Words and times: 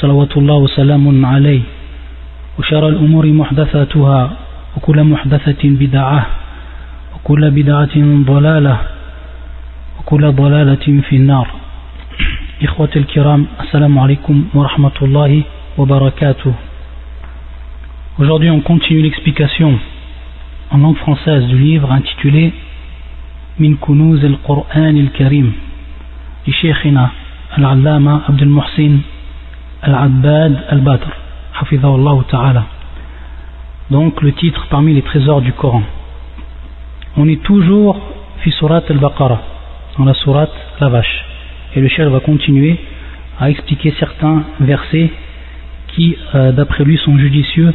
صلوات 0.00 0.36
الله 0.36 0.54
وسلام 0.54 1.26
عليه 1.26 1.60
وشر 2.58 2.88
الأمور 2.88 3.26
محدثاتها 3.26 4.30
وكل 4.76 5.04
محدثة 5.04 5.62
بدعة 5.64 6.26
وكل 7.14 7.50
بدعة 7.50 7.96
ضلالة 8.32 8.76
وكل 9.98 10.32
ضلالة 10.32 10.86
في 11.08 11.16
النار 11.16 11.48
إخوة 12.62 12.88
الكرام 12.96 13.46
السلام 13.60 13.98
عليكم 13.98 14.44
ورحمة 14.54 14.96
الله 15.02 15.42
وبركاته 15.78 16.52
Aujourd'hui 18.18 18.50
on 18.50 18.60
continue 18.60 19.02
l'explication 19.02 19.78
en 20.70 20.78
langue 20.78 20.96
française 20.96 21.46
du 21.46 21.58
livre 21.58 21.92
intitulé 21.92 22.52
Kunuz 23.82 24.24
al-Qur'an 24.24 24.96
al-Karim 24.96 25.52
du 26.46 26.52
Sheikhina 26.52 27.10
Al-Allama 27.56 28.22
Abdul 28.28 28.48
Muhsin 28.48 29.00
Al-Abbad 29.82 30.64
Al-Badr 30.68 31.08
Hafizahullah 31.60 32.24
Ta'ala 32.30 32.64
donc 33.90 34.20
le 34.22 34.32
titre 34.32 34.66
parmi 34.70 34.94
les 34.94 35.02
trésors 35.02 35.40
du 35.40 35.52
Coran 35.52 35.82
on 37.16 37.28
est 37.28 37.42
toujours 37.42 37.98
fi 38.40 38.50
surat 38.52 38.82
al-Baqarah 38.88 39.40
dans 39.98 40.04
la 40.04 40.14
surat 40.14 40.48
la 40.80 40.88
vache 40.88 41.24
et 41.74 41.80
le 41.80 41.88
Cheikh 41.88 42.06
va 42.06 42.20
continuer 42.20 42.78
à 43.38 43.50
expliquer 43.50 43.94
certains 43.98 44.44
versets 44.60 45.10
qui 45.88 46.16
euh, 46.34 46.52
d'après 46.52 46.84
lui 46.84 46.98
sont 46.98 47.18
judicieux 47.18 47.72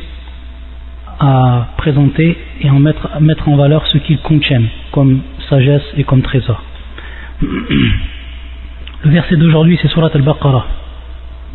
à 1.19 1.69
présenter 1.77 2.37
et 2.61 2.69
mettre, 2.69 3.09
à 3.13 3.19
mettre 3.19 3.47
en 3.49 3.55
valeur 3.55 3.85
ce 3.87 3.97
qu'ils 3.99 4.19
contiennent 4.19 4.67
comme 4.91 5.21
sagesse 5.49 5.83
et 5.97 6.03
comme 6.03 6.21
trésor. 6.21 6.61
Le 7.41 9.11
verset 9.11 9.37
d'aujourd'hui 9.37 9.79
c'est 9.81 9.87
Surat 9.89 10.11
al-Baqarah. 10.13 10.65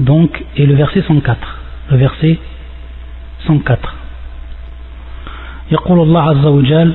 Donc, 0.01 0.43
et 0.57 0.67
le 0.67 0.75
verset 0.75 1.03
104. 1.03 1.59
Le 1.91 1.97
verset 1.97 2.39
104. 3.47 3.95
يقول 5.73 6.01
الله 6.01 6.23
عز 6.23 6.47
وجل 6.47 6.93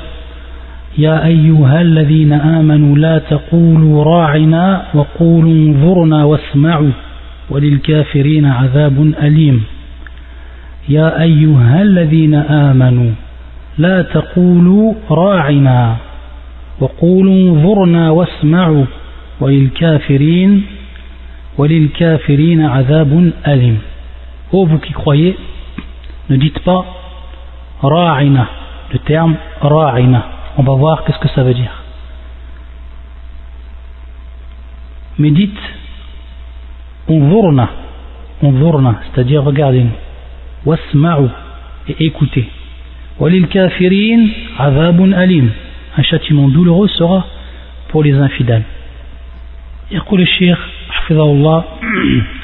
يا 0.97 1.25
أيها 1.25 1.81
الذين 1.81 2.33
آمنوا 2.33 2.97
لا 2.97 3.17
تقولوا 3.19 4.03
راعنا 4.03 4.85
وقولوا 4.93 5.51
انظرنا 5.51 6.23
واسمعوا 6.23 6.91
وللكافرين 7.49 8.45
عذاب 8.45 9.13
أليم 9.23 9.63
يا 10.89 11.21
أيها 11.21 11.81
الذين 11.81 12.35
آمنوا 12.35 13.11
لا 13.77 14.01
تقولوا 14.01 14.93
راعنا 15.11 15.95
وقولوا 16.79 17.33
انظرنا 17.33 18.09
واسمعوا 18.09 18.85
وللكافرين 19.39 20.63
Ô 24.52 24.66
vous 24.66 24.78
qui 24.78 24.92
croyez, 24.92 25.36
ne 26.28 26.36
dites 26.36 26.58
pas 26.60 26.84
ra'ina, 27.82 28.48
le 28.92 28.98
terme 29.00 29.36
ra'ina. 29.60 30.26
On 30.58 30.62
va 30.62 30.74
voir 30.74 31.04
qu'est-ce 31.04 31.18
que 31.18 31.28
ça 31.28 31.42
veut 31.42 31.54
dire. 31.54 31.82
Mais 35.18 35.30
dites 35.30 35.58
unzurna, 37.08 37.68
unzurna, 38.42 39.00
c'est-à-dire 39.04 39.42
regardez-nous. 39.44 39.90
Wasma'u, 40.64 41.28
et 41.88 42.06
écoutez. 42.06 42.48
Walil 43.18 43.48
kafirin 43.48 44.28
azabun 44.58 45.12
alim. 45.12 45.50
Un 45.96 46.02
châtiment 46.02 46.48
douloureux 46.48 46.88
sera 46.88 47.26
pour 47.88 48.02
les 48.02 48.14
infidèles. 48.14 48.64
يقول 49.90 50.20
الشيخ 50.20 50.58
حفظه 50.90 51.22
الله 51.24 51.64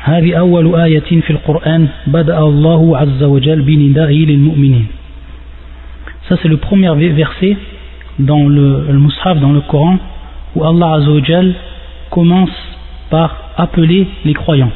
هذه 0.02 0.34
أول 0.34 0.80
آية 0.80 1.20
في 1.20 1.30
القرآن 1.30 1.88
بدأ 2.06 2.38
الله 2.38 2.98
عز 2.98 3.22
وجل 3.22 3.62
بندائه 3.62 4.26
للمؤمنين 4.26 4.86
Ça 6.28 6.36
c'est 6.42 6.48
le 6.48 6.56
premier 6.56 6.92
verset 7.12 7.56
dans 8.18 8.48
le, 8.48 8.86
le 8.90 8.98
Mus'haf, 8.98 9.38
dans 9.38 9.52
le 9.52 9.60
Coran, 9.60 9.98
où 10.56 10.64
Allah 10.64 10.94
Azzawajal 10.94 11.54
commence 12.10 12.50
par 13.10 13.52
appeler 13.56 14.08
les 14.24 14.34
croyants. 14.34 14.72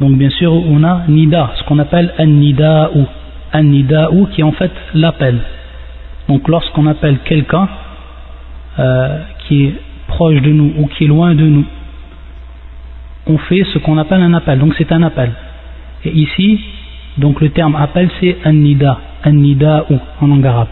Donc 0.00 0.16
bien 0.16 0.30
sûr 0.30 0.52
on 0.52 0.82
a 0.82 1.02
Nida, 1.08 1.52
ce 1.56 1.64
qu'on 1.64 1.78
appelle 1.78 2.12
An-Nida'u. 2.18 3.04
An-Nida'u 3.52 4.26
qui 4.32 4.40
est 4.40 4.44
en 4.44 4.52
fait 4.52 4.72
l'appel. 4.94 5.38
Donc 6.28 6.48
lorsqu'on 6.48 6.86
appelle 6.86 7.18
quelqu'un 7.24 7.68
euh, 8.78 9.18
qui 9.46 9.64
est 9.66 9.74
proche 10.08 10.40
de 10.40 10.50
nous 10.50 10.72
ou 10.78 10.86
qui 10.86 11.04
est 11.04 11.08
loin 11.08 11.34
de 11.34 11.44
nous, 11.44 11.64
on 13.27 13.37
fait 13.37 13.63
ce 13.73 13.79
qu'on 13.79 13.97
appelle 13.97 14.21
un 14.21 14.33
appel. 14.33 14.59
Donc 14.59 14.73
c'est 14.77 14.91
un 14.91 15.03
appel. 15.03 15.31
Et 16.03 16.11
ici, 16.11 16.59
donc 17.17 17.41
le 17.41 17.49
terme 17.49 17.75
appel 17.75 18.09
c'est 18.19 18.37
An-Nida, 18.45 18.99
An-Nida'u 19.23 19.95
en 20.21 20.27
langue 20.27 20.45
arabe. 20.45 20.67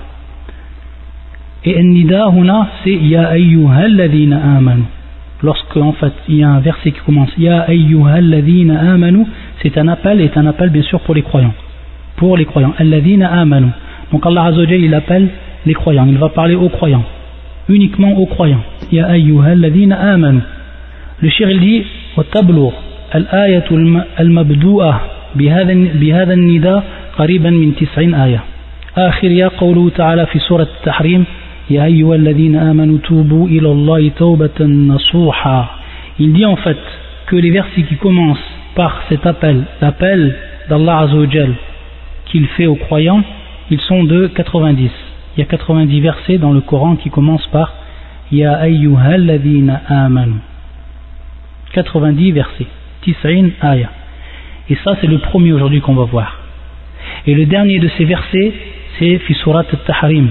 Et 1.65 1.77
An-Nida 1.79 2.29
huna 2.29 2.67
c'est 2.83 2.93
Ya 2.93 3.29
ayyuhalladhina 3.29 4.57
amanu. 4.57 4.83
Lorsque 5.41 5.75
en 5.77 5.93
fait 5.93 6.13
il 6.29 6.37
y 6.37 6.43
a 6.43 6.49
un 6.49 6.59
verset 6.59 6.91
qui 6.91 6.99
commence 6.99 7.29
Ya 7.37 7.61
ayyuhalladhina 7.61 8.93
amanu, 8.93 9.25
c'est 9.61 9.77
un 9.77 9.87
appel 9.87 10.21
et 10.21 10.31
un 10.35 10.45
appel 10.45 10.69
bien 10.69 10.83
sûr 10.83 10.99
pour 11.01 11.15
les 11.15 11.23
croyants. 11.23 11.53
Pour 12.17 12.37
les 12.37 12.45
croyants. 12.45 12.73
Alladhina 12.77 13.31
amanu. 13.31 13.67
Donc 14.11 14.25
Allah 14.25 14.43
Azzawajal 14.43 14.81
il 14.81 14.93
appelle 14.93 15.29
les 15.65 15.73
croyants. 15.73 16.05
Il 16.05 16.17
va 16.17 16.29
parler 16.29 16.55
aux 16.55 16.69
croyants. 16.69 17.05
Uniquement 17.69 18.17
aux 18.17 18.25
croyants. 18.25 18.63
Ya 18.91 19.07
ayyuhalladhina 19.07 19.95
amanu. 19.95 20.41
Le 21.21 21.29
shir 21.29 21.49
il 21.49 21.59
dit 21.59 21.83
وتبلغ 22.17 22.71
الآية 23.15 23.65
المبدوءة 24.19 25.01
بهذا 25.35 25.73
بهذا 25.73 26.33
النداء 26.33 26.83
قريبا 27.17 27.49
من 27.49 27.75
تسعين 27.75 28.13
آية 28.15 28.43
آخر 28.97 29.31
يا 29.31 29.47
قوله 29.47 29.89
تعالى 29.89 30.25
في 30.25 30.39
سورة 30.39 30.67
التحريم 30.79 31.25
يا 31.69 31.85
أيها 31.85 32.15
الذين 32.15 32.55
آمنوا 32.55 32.97
توبوا 33.03 33.47
إلى 33.47 33.71
الله 33.71 34.09
توبة 34.09 34.59
نصوحا 34.61 35.65
Il 36.19 36.31
dit 36.33 36.45
en 36.45 36.55
fait 36.57 36.77
que 37.25 37.35
les 37.35 37.49
versets 37.49 37.81
qui 37.81 37.95
commencent 37.95 38.37
par 38.75 39.01
cet 39.09 39.25
appel, 39.25 39.63
l'appel 39.81 40.35
d'Allah 40.69 40.99
Azzawajal 40.99 41.53
qu'il 42.25 42.45
fait 42.47 42.67
aux 42.67 42.75
croyants, 42.75 43.23
ils 43.71 43.79
sont 43.81 44.03
de 44.03 44.27
90. 44.27 44.91
Il 45.35 45.39
y 45.39 45.43
a 45.43 45.45
90 45.45 46.01
versets 46.01 46.37
dans 46.37 46.51
le 46.51 46.61
Coran 46.61 46.95
qui 46.95 47.09
commencent 47.09 47.47
par 47.47 47.73
Ya 48.31 48.53
ayyuhalladhina 48.59 49.81
amanu. 49.89 50.35
90 51.73 52.31
versets. 52.31 52.67
Tis'in 53.01 53.49
aya. 53.61 53.89
Et 54.69 54.75
ça, 54.83 54.95
c'est 55.01 55.07
le 55.07 55.17
premier 55.17 55.51
aujourd'hui 55.51 55.81
qu'on 55.81 55.95
va 55.95 56.05
voir. 56.05 56.39
Et 57.27 57.33
le 57.33 57.45
dernier 57.45 57.79
de 57.79 57.89
ces 57.97 58.05
versets, 58.05 58.53
c'est 58.97 59.17
fi 59.19 59.33
surat 59.33 59.65
al-Tahrim, 59.71 60.29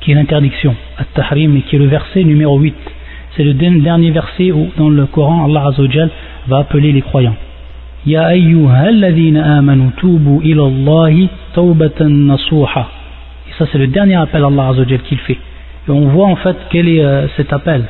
qui 0.00 0.12
est 0.12 0.14
l'interdiction. 0.14 0.74
Al-Tahrim, 0.98 1.56
et 1.56 1.62
qui 1.62 1.76
est 1.76 1.78
le 1.78 1.86
verset 1.86 2.24
numéro 2.24 2.58
8. 2.58 2.74
C'est 3.36 3.44
le 3.44 3.54
dernier 3.54 4.10
verset 4.10 4.52
où, 4.52 4.70
dans 4.76 4.88
le 4.88 5.06
Coran, 5.06 5.44
Allah 5.46 5.68
Azzawajal 5.68 6.10
va 6.48 6.58
appeler 6.58 6.92
les 6.92 7.02
croyants. 7.02 7.36
Ya 8.04 8.28
amanu 8.28 9.90
tubu 9.96 10.40
ila 10.42 10.64
tawbatan 11.54 12.08
nasuha. 12.08 12.88
Et 13.48 13.52
ça, 13.58 13.66
c'est 13.70 13.78
le 13.78 13.88
dernier 13.88 14.16
appel 14.16 14.42
à 14.42 14.46
Allah 14.46 14.68
Azzawajal 14.68 15.00
qu'il 15.02 15.18
fait. 15.18 15.38
Et 15.88 15.90
on 15.90 16.08
voit 16.08 16.26
en 16.26 16.36
fait 16.36 16.56
quel 16.70 16.88
est 16.88 17.02
euh, 17.02 17.26
cet 17.36 17.52
appel, 17.52 17.84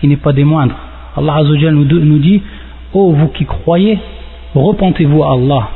qui 0.00 0.08
n'est 0.08 0.16
pas 0.16 0.32
des 0.32 0.44
moindres. 0.44 0.76
Allah 1.16 1.36
Azzawajal 1.36 1.74
nous, 1.74 2.18
dit 2.18 2.42
Ô 2.92 3.08
oh, 3.08 3.12
vous 3.12 3.28
qui 3.28 3.44
croyez, 3.44 3.98
repentez-vous 4.54 5.22
à 5.24 5.32
Allah. 5.32 5.68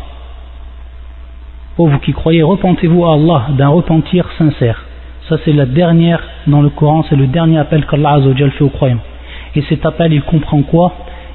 Ô 1.79 1.85
oh, 1.85 1.87
vous 1.87 1.99
qui 1.99 2.13
croyez, 2.13 2.43
repentez-vous 2.43 3.05
à 3.07 3.15
Allah 3.15 3.47
d'un 3.57 3.69
repentir 3.69 4.29
sincère. 4.37 4.85
Ça 5.29 5.37
c'est 5.45 5.53
la 5.53 5.67
dernière 5.67 6.23
dans 6.47 6.61
le 6.61 6.69
Coran, 6.69 7.05
c'est 7.09 7.17
le 7.17 7.27
dernier 7.27 7.59
appel 7.59 7.87
qu'Allah 7.87 8.15
Azzawajal 8.15 8.51
fait 8.53 8.65
aux 8.65 8.69
croyants. 8.69 9.01
Et 9.55 9.63
cet 9.63 9.85
appel, 9.87 10.13
il 10.13 10.23
comprend 10.23 10.63
quoi? 10.63 10.93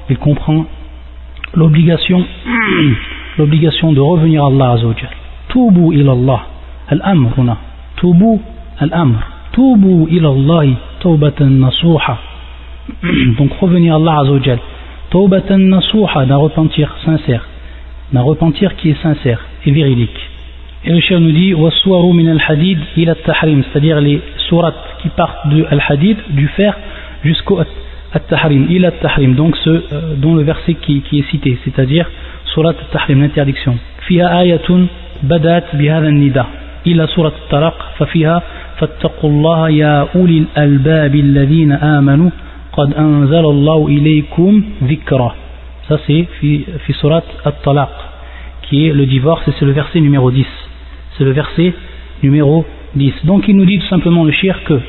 Il 0.08 0.18
comprend 0.18 0.64
l'obligation 1.54 2.24
l'obligation 3.38 3.92
de 3.92 4.00
revenir 4.00 4.44
à 4.44 4.48
Allah 4.48 4.72
Azzawajal. 4.72 5.10
Tubu 5.48 5.92
ila 5.94 6.12
Allah. 6.12 6.40
Al-amr 6.88 7.30
huna. 7.36 7.56
Tubu 7.96 8.40
al-amr. 8.78 9.18
Tubu 9.52 10.08
ila 10.10 10.28
Allah 10.28 10.76
tawbatan 11.00 11.58
nasuha. 11.58 12.35
donc 13.38 13.52
revenir 13.60 13.94
à 13.94 13.96
Allah 13.96 14.20
Azzawajal. 14.20 14.58
Tawbatan 15.10 15.58
nasuha 15.58 16.26
d'un 16.26 16.36
repentir 16.36 16.94
sincère. 17.04 17.46
D'un 18.12 18.22
repentir 18.22 18.76
qui 18.76 18.90
est 18.90 19.02
sincère 19.02 19.40
et 19.64 19.70
véridique. 19.72 20.18
Et 20.84 20.90
le 20.90 21.00
chien 21.00 21.18
nous 21.18 21.32
dit 21.32 21.54
Waswaru 21.54 22.12
min 22.12 22.30
al-hadid 22.30 22.78
ila 22.96 23.14
tahrim 23.16 23.64
c'est-à-dire 23.64 24.00
les 24.00 24.20
sourates 24.48 24.74
qui 25.02 25.08
partent 25.08 25.48
de 25.48 25.64
al-hadid 25.68 26.16
du 26.30 26.46
fer 26.48 26.76
jusqu'au 27.24 27.60
at-tahrim. 28.12 28.66
Ila 28.70 28.92
tahrim 28.92 29.34
donc 29.34 29.56
ce 29.56 29.70
euh, 29.70 29.82
dont 30.16 30.34
le 30.34 30.42
verset 30.42 30.74
qui, 30.74 31.02
est 31.12 31.30
cité. 31.30 31.58
C'est-à-dire 31.64 32.08
surat 32.54 32.70
at-tahrim 32.70 33.20
l'interdiction. 33.20 33.76
Fiha 34.06 34.28
ayatun 34.28 34.86
badat 35.22 35.64
nida 35.74 36.46
ila 36.84 37.06
surat 37.08 37.32
at-talaq 37.44 37.74
fa 37.98 38.06
fiha 38.06 38.42
ya 39.70 40.08
ulil 40.14 40.46
albab 40.54 41.14
alladhina 41.14 41.96
amanu. 41.98 42.30
قد 42.75 42.93
أنزل 42.93 43.45
الله 43.45 43.87
إليكم 43.87 44.63
ذكرا 44.83 45.35
ça 45.89 45.99
c'est 46.07 46.27
fi, 46.39 46.65
fi 46.85 46.93
surat 46.93 47.23
at-talaq 47.43 47.89
qui 48.63 48.87
est 48.87 48.93
le 48.93 49.05
divorce 49.05 49.45
et 49.47 49.51
c'est 49.59 49.65
le 49.65 49.71
verset 49.71 49.99
numéro 49.99 50.31
10 50.31 50.45
c'est 51.17 51.23
le 51.23 51.31
verset 51.31 51.73
numéro 52.23 52.65
10. 52.95 53.25
Donc 53.25 53.47
il 53.47 53.55
nous 53.55 53.65
dit 53.65 53.79
tout 53.79 53.87
simplement 53.87 54.23
le 54.23 54.31
shir 54.31 54.63
que 54.63 54.79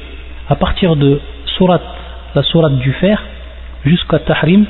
à 0.49 0.56
partir 0.56 0.96
de 0.96 1.20
surat, 1.56 1.81
la 2.34 2.43
surat 2.43 2.70
du 2.70 2.93
fer 2.93 3.23
jusqu'à 3.84 4.19
tahrim, 4.20 4.64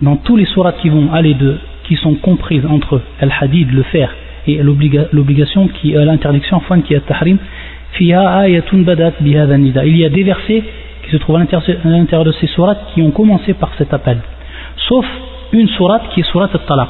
dans 0.00 0.16
tous 0.16 0.36
les 0.36 0.46
surats 0.46 0.72
qui 0.72 0.88
vont 0.88 1.12
aller 1.12 1.34
de, 1.34 1.58
qui 1.84 1.96
sont 1.96 2.14
comprises 2.14 2.64
entre 2.66 3.00
al-hadid, 3.20 3.70
le 3.72 3.82
fer, 3.84 4.14
et 4.46 4.60
l'obligation 4.62 5.68
qui 5.68 5.92
l'interdiction 5.92 6.56
enfin 6.56 6.80
qui 6.80 6.94
est 6.94 7.00
tahrim, 7.00 7.38
il 8.00 8.06
y 8.06 8.14
a 8.14 10.08
des 10.08 10.22
versets 10.22 10.64
qui 11.07 11.13
se 11.13 11.17
trouvent 11.17 11.37
à 11.37 11.45
l'intérieur 11.85 12.25
de 12.25 12.31
ces 12.33 12.47
surats 12.47 12.75
qui 12.93 13.01
ont 13.01 13.11
commencé 13.11 13.53
par 13.53 13.71
cet 13.77 13.93
appel. 13.93 14.19
Sauf 14.87 15.05
une 15.53 15.67
surat 15.69 16.01
qui 16.13 16.19
est 16.19 16.29
surat 16.31 16.49
al-talaq. 16.53 16.89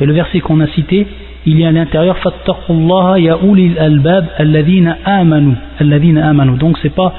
Et 0.00 0.06
le 0.06 0.14
verset 0.14 0.40
qu'on 0.40 0.60
a 0.60 0.66
cité, 0.68 1.06
il 1.44 1.60
y 1.60 1.64
a 1.64 1.68
à 1.68 1.72
l'intérieur 1.72 2.16
ya 3.18 3.38
ulil 3.42 3.78
albab 3.78 4.26
alladhina 4.38 4.96
amanu. 5.04 5.54
Amanu. 5.78 6.58
Donc 6.58 6.78
c'est 6.82 6.94
pas 6.94 7.12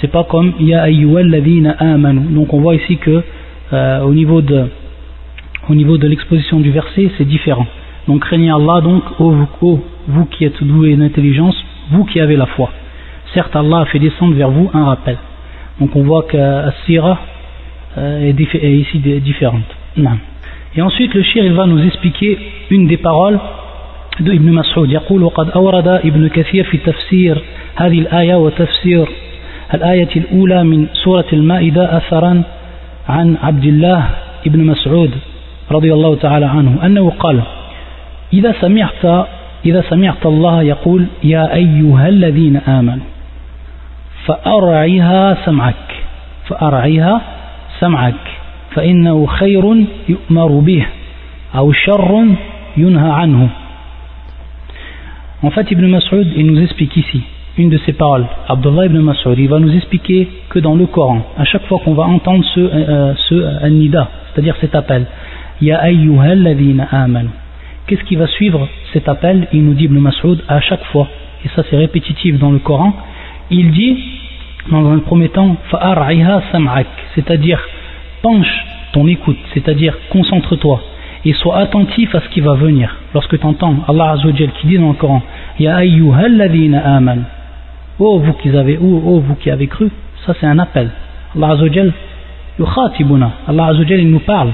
c'est 0.00 0.08
pas 0.08 0.24
comme 0.24 0.52
ya 0.60 0.84
amanu. 0.84 2.20
Donc 2.30 2.54
on 2.54 2.60
voit 2.60 2.76
ici 2.76 2.96
que 2.98 3.22
euh, 3.72 4.00
au 4.02 4.14
niveau 4.14 4.40
de 4.40 4.66
au 5.68 5.74
niveau 5.74 5.98
de 5.98 6.06
l'exposition 6.06 6.60
du 6.60 6.70
verset 6.70 7.10
c'est 7.18 7.24
différent. 7.24 7.66
Donc 8.06 8.20
craignez 8.20 8.50
Allah 8.50 8.80
donc 8.80 9.02
ô 9.18 9.30
vous, 9.30 9.82
vous 10.06 10.24
qui 10.26 10.44
êtes 10.44 10.62
doués 10.62 10.96
d'intelligence 10.96 11.56
vous 11.90 12.04
qui 12.04 12.20
avez 12.20 12.36
la 12.36 12.46
foi. 12.46 12.70
Certes 13.34 13.54
Allah 13.56 13.80
a 13.80 13.84
fait 13.86 13.98
descendre 13.98 14.34
vers 14.34 14.50
vous 14.50 14.70
un 14.72 14.84
rappel 14.84 15.18
donc 15.80 15.94
on 15.94 16.02
voit 16.02 16.24
que 16.24 16.36
la 16.36 16.72
sira 16.84 17.18
euh, 17.96 18.28
est, 18.28 18.54
est, 18.54 18.72
ici 18.72 18.98
différente. 18.98 19.62
Non. 19.96 20.18
et 20.76 20.82
ensuite 20.82 21.14
le 21.14 21.22
shir 21.22 21.44
il 21.44 21.54
va 21.54 21.66
nous 21.66 21.84
expliquer 21.84 22.38
une 22.70 22.86
des 22.86 22.98
paroles 22.98 23.38
ابن 24.20 24.52
مسعود 24.52 24.90
يقول 24.90 25.22
وقد 25.22 25.50
أورد 25.50 25.88
ابن 25.88 26.28
كثير 26.28 26.64
في 26.64 26.78
تفسير 26.78 27.42
هذه 27.76 27.98
الآية 27.98 28.34
وتفسير 28.34 29.08
الآية 29.74 30.08
الأولى 30.16 30.64
من 30.64 30.86
سورة 31.04 31.24
المائدة 31.32 31.96
أثرا 31.96 32.42
عن 33.08 33.36
عبد 33.42 33.64
الله 33.64 34.10
ابن 34.46 34.64
مسعود 34.64 35.10
رضي 35.70 35.92
الله 35.92 36.16
تعالى 36.16 36.46
عنه 36.46 36.86
أنه 36.86 37.10
قال 37.10 37.42
إذا 38.32 38.54
سمعت 38.60 39.26
إذا 39.66 39.84
سمعت 39.90 40.26
الله 40.26 40.62
يقول 40.62 41.06
يا 41.24 41.54
أيها 41.54 42.08
الذين 42.08 42.56
آمنوا 42.56 43.04
فأرعيها 44.27 45.37
سمعك 45.45 46.03
فأرعيها 46.47 47.21
سمعك 47.79 48.23
فإنه 48.71 49.25
خير 49.25 49.85
يؤمر 50.09 50.59
به 50.59 50.85
أو 51.55 51.71
شر 51.71 52.25
ينهى 52.77 53.09
عنه 53.09 53.49
En 55.45 55.51
fait, 55.51 55.69
Ibn 55.71 55.85
Mas'ud, 55.87 56.31
il 56.37 56.45
nous 56.45 56.61
explique 56.61 56.95
ici 56.95 57.21
une 57.57 57.69
de 57.69 57.77
ses 57.85 57.93
paroles. 57.93 58.25
Abdullah 58.47 58.85
ibn 58.85 58.99
Mas'ud, 58.99 59.37
il 59.37 59.47
va 59.47 59.59
nous 59.59 59.75
expliquer 59.75 60.27
que 60.49 60.59
dans 60.59 60.75
le 60.75 60.85
Coran, 60.85 61.21
à 61.37 61.45
chaque 61.45 61.65
fois 61.65 61.79
qu'on 61.83 61.93
va 61.93 62.03
entendre 62.03 62.43
ce, 62.55 62.59
euh, 62.59 63.13
ce 63.27 63.35
euh, 63.35 63.69
nida, 63.69 64.09
c'est-à-dire 64.31 64.55
cet 64.61 64.73
appel, 64.73 65.05
Ya 65.61 65.77
ayyuhalladhina 65.81 66.87
amanu. 66.91 67.29
Qu'est-ce 67.85 68.03
qui 68.05 68.15
va 68.15 68.27
suivre 68.27 68.67
cet 68.91 69.07
appel 69.07 69.47
Il 69.53 69.65
nous 69.65 69.73
dit 69.73 69.83
Ibn 69.85 69.99
Mas'ud 69.99 70.43
à 70.47 70.61
chaque 70.61 70.83
fois, 70.85 71.07
et 71.45 71.49
ça 71.49 71.63
c'est 71.69 71.77
répétitif 71.77 72.39
dans 72.39 72.51
le 72.51 72.59
Coran, 72.59 72.93
il 73.50 73.70
dit, 73.70 73.96
dans 74.70 74.90
un 74.90 74.98
premier 74.98 75.28
temps, 75.30 75.56
c'est-à-dire 77.14 77.60
penche 78.22 78.66
ton 78.92 79.06
écoute, 79.06 79.38
c'est-à-dire 79.54 79.96
concentre-toi 80.10 80.80
et 81.24 81.32
sois 81.34 81.58
attentif 81.58 82.14
à 82.14 82.20
ce 82.20 82.28
qui 82.28 82.40
va 82.40 82.54
venir. 82.54 82.94
Lorsque 83.14 83.38
tu 83.38 83.46
entends 83.46 83.76
Allah 83.88 84.12
Azzawajal 84.12 84.50
qui 84.52 84.66
dit 84.68 84.78
dans 84.78 84.88
le 84.88 84.94
Coran 84.94 85.22
Ya 85.58 85.76
ayyuhalladhina 85.76 86.96
aman 86.96 87.24
Oh 87.98 88.18
vous 88.18 88.32
qui 88.34 88.56
avez 88.56 88.78
oh, 88.80 89.02
oh 89.04 89.20
vous 89.20 89.34
qui 89.34 89.50
avez 89.50 89.66
cru, 89.66 89.90
ça 90.24 90.34
c'est 90.40 90.46
un 90.46 90.58
appel. 90.58 90.90
Allah 91.36 91.50
Azzawajal 91.52 91.92
yukhatibuna. 92.58 93.30
Allah 93.48 93.66
Azzawajal 93.66 94.00
il 94.00 94.10
nous 94.10 94.20
parle. 94.20 94.52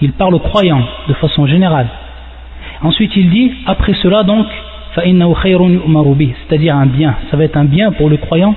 Il 0.00 0.12
parle 0.12 0.34
aux 0.34 0.40
croyants 0.40 0.82
de 1.08 1.14
façon 1.14 1.46
générale. 1.46 1.88
Ensuite 2.82 3.14
il 3.16 3.30
dit 3.30 3.52
après 3.66 3.94
cela 3.94 4.22
donc 4.22 4.46
c'est-à-dire 4.94 6.76
un 6.76 6.86
bien, 6.86 7.14
ça 7.30 7.36
va 7.36 7.44
être 7.44 7.56
un 7.56 7.64
bien 7.64 7.92
pour 7.92 8.08
le 8.08 8.16
croyant 8.16 8.54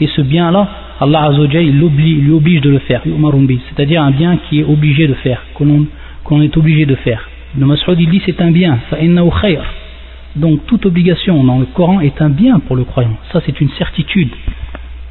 et 0.00 0.06
ce 0.08 0.20
bien 0.20 0.50
là 0.50 0.68
Allah 1.00 1.24
Azzawajal 1.24 1.64
il 1.64 1.78
lui 1.78 2.32
oblige 2.32 2.60
de 2.62 2.70
le 2.70 2.78
faire, 2.78 3.02
c'est-à-dire 3.04 4.02
un 4.02 4.10
bien 4.10 4.38
qui 4.48 4.60
est 4.60 4.64
obligé 4.64 5.06
de 5.06 5.14
faire, 5.14 5.42
qu'on 5.54 6.40
est 6.40 6.56
obligé 6.56 6.86
de 6.86 6.94
faire. 6.94 7.28
Le 7.58 7.66
Mas'ud 7.66 8.00
il 8.00 8.08
dit 8.10 8.22
c'est 8.24 8.40
un 8.40 8.50
bien, 8.50 8.78
donc 10.36 10.66
toute 10.66 10.86
obligation 10.86 11.44
dans 11.44 11.58
le 11.58 11.66
Coran 11.66 12.00
est 12.00 12.20
un 12.20 12.30
bien 12.30 12.58
pour 12.60 12.76
le 12.76 12.84
croyant. 12.84 13.16
Ça 13.32 13.40
c'est 13.44 13.60
une 13.60 13.70
certitude 13.70 14.30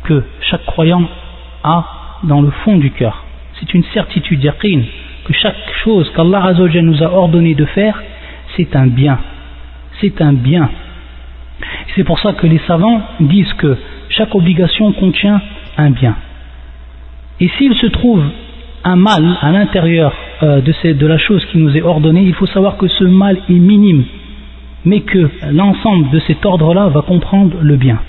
que 0.03 0.23
chaque 0.41 0.65
croyant 0.65 1.03
a 1.63 2.19
dans 2.23 2.41
le 2.41 2.49
fond 2.63 2.77
du 2.77 2.91
cœur. 2.91 3.23
C'est 3.59 3.73
une 3.73 3.83
certitude, 3.93 4.43
yaqin, 4.43 4.81
que 5.25 5.33
chaque 5.33 5.55
chose 5.83 6.11
qu'Allah 6.15 6.53
nous 6.81 7.03
a 7.03 7.11
ordonné 7.11 7.55
de 7.55 7.65
faire, 7.65 8.01
c'est 8.55 8.75
un 8.75 8.87
bien. 8.87 9.17
C'est 10.01 10.21
un 10.21 10.33
bien. 10.33 10.69
C'est 11.95 12.03
pour 12.03 12.19
ça 12.19 12.33
que 12.33 12.47
les 12.47 12.59
savants 12.67 13.01
disent 13.19 13.53
que 13.53 13.77
chaque 14.09 14.33
obligation 14.35 14.91
contient 14.93 15.41
un 15.77 15.89
bien. 15.91 16.15
Et 17.39 17.49
s'il 17.57 17.75
se 17.75 17.87
trouve 17.87 18.23
un 18.83 18.95
mal 18.95 19.37
à 19.41 19.51
l'intérieur 19.51 20.13
euh, 20.43 20.61
de, 20.61 21.07
la 21.07 21.17
chose 21.17 21.43
qui 21.51 21.57
nous 21.57 21.75
est 21.75 21.81
ordonnée, 21.81 22.23
il 22.23 22.33
faut 22.33 22.45
savoir 22.47 22.77
que 22.77 22.87
ce 22.87 23.03
mal 23.03 23.37
est 23.49 23.53
minime, 23.53 24.03
mais 24.85 25.01
que 25.01 25.29
l'ensemble 25.51 26.11
de 26.11 26.19
cet 26.19 26.45
ordre-là 26.45 26.89
va 26.89 27.01
comprendre 27.01 27.57
le 27.61 27.75
bien, 27.75 27.99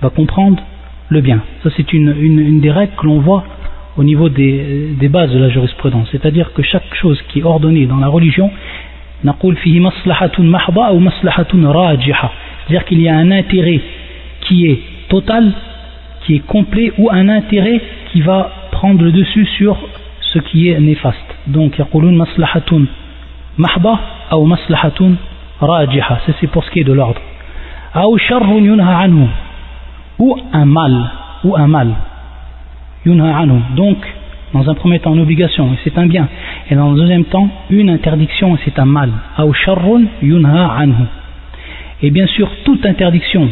va 0.00 0.10
comprendre 0.10 0.62
le 1.08 1.20
bien. 1.20 1.40
Ça 1.62 1.70
c'est 1.76 1.92
une, 1.92 2.60
des 2.60 2.70
règles 2.70 2.92
que 2.96 3.06
l'on 3.06 3.18
voit 3.18 3.44
au 3.96 4.04
niveau 4.04 4.28
des, 4.30 4.94
des, 4.98 5.08
bases 5.08 5.32
de 5.32 5.38
la 5.38 5.50
jurisprudence, 5.50 6.08
c'est-à-dire 6.12 6.52
que 6.54 6.62
chaque 6.62 6.94
chose 6.94 7.20
qui 7.28 7.40
est 7.40 7.44
ordonnée 7.44 7.84
dans 7.86 7.98
la 7.98 8.08
religion, 8.08 8.50
c'est-à-dire 12.62 12.84
qu'il 12.84 13.00
y 13.00 13.08
a 13.08 13.16
un 13.16 13.30
intérêt 13.30 13.80
qui 14.42 14.66
est 14.66 14.80
total, 15.08 15.52
qui 16.24 16.36
est 16.36 16.46
complet, 16.46 16.92
ou 16.98 17.10
un 17.10 17.28
intérêt 17.28 17.80
qui 18.12 18.20
va 18.20 18.50
prendre 18.70 19.02
le 19.02 19.12
dessus 19.12 19.46
sur 19.56 19.76
ce 20.32 20.38
qui 20.38 20.68
est 20.68 20.80
néfaste. 20.80 21.16
Donc, 21.46 21.78
يقولون 21.78 22.16
maslahatun 22.16 22.86
mahba 23.58 23.98
ou 24.32 24.46
maslahatun 24.46 25.14
rajiha. 25.60 26.20
C'est 26.40 26.46
pour 26.48 26.64
ce 26.64 26.70
qui 26.70 26.80
est 26.80 26.84
de 26.84 26.92
l'ordre. 26.92 27.20
أو 27.96 28.16
شر 28.16 28.48
ينهى 28.58 28.94
عنه 28.94 29.28
ou 30.18 30.38
un 30.52 30.64
mal 30.64 31.10
ou 31.44 31.56
un 31.56 31.66
mal 31.66 31.88
yunha 33.04 33.38
anhu. 33.38 33.60
Donc, 33.76 33.98
Dans 34.52 34.68
un 34.68 34.74
premier 34.74 34.98
temps, 34.98 35.14
une 35.14 35.20
obligation, 35.20 35.72
et 35.72 35.78
c'est 35.82 35.96
un 35.96 36.06
bien. 36.06 36.28
Et 36.70 36.74
dans 36.74 36.92
le 36.92 37.00
deuxième 37.00 37.24
temps, 37.24 37.48
une 37.70 37.88
interdiction, 37.88 38.54
et 38.56 38.58
c'est 38.64 38.78
un 38.78 38.84
mal. 38.84 39.10
Et 42.02 42.10
bien 42.10 42.26
sûr, 42.26 42.50
toute 42.64 42.84
interdiction 42.84 43.48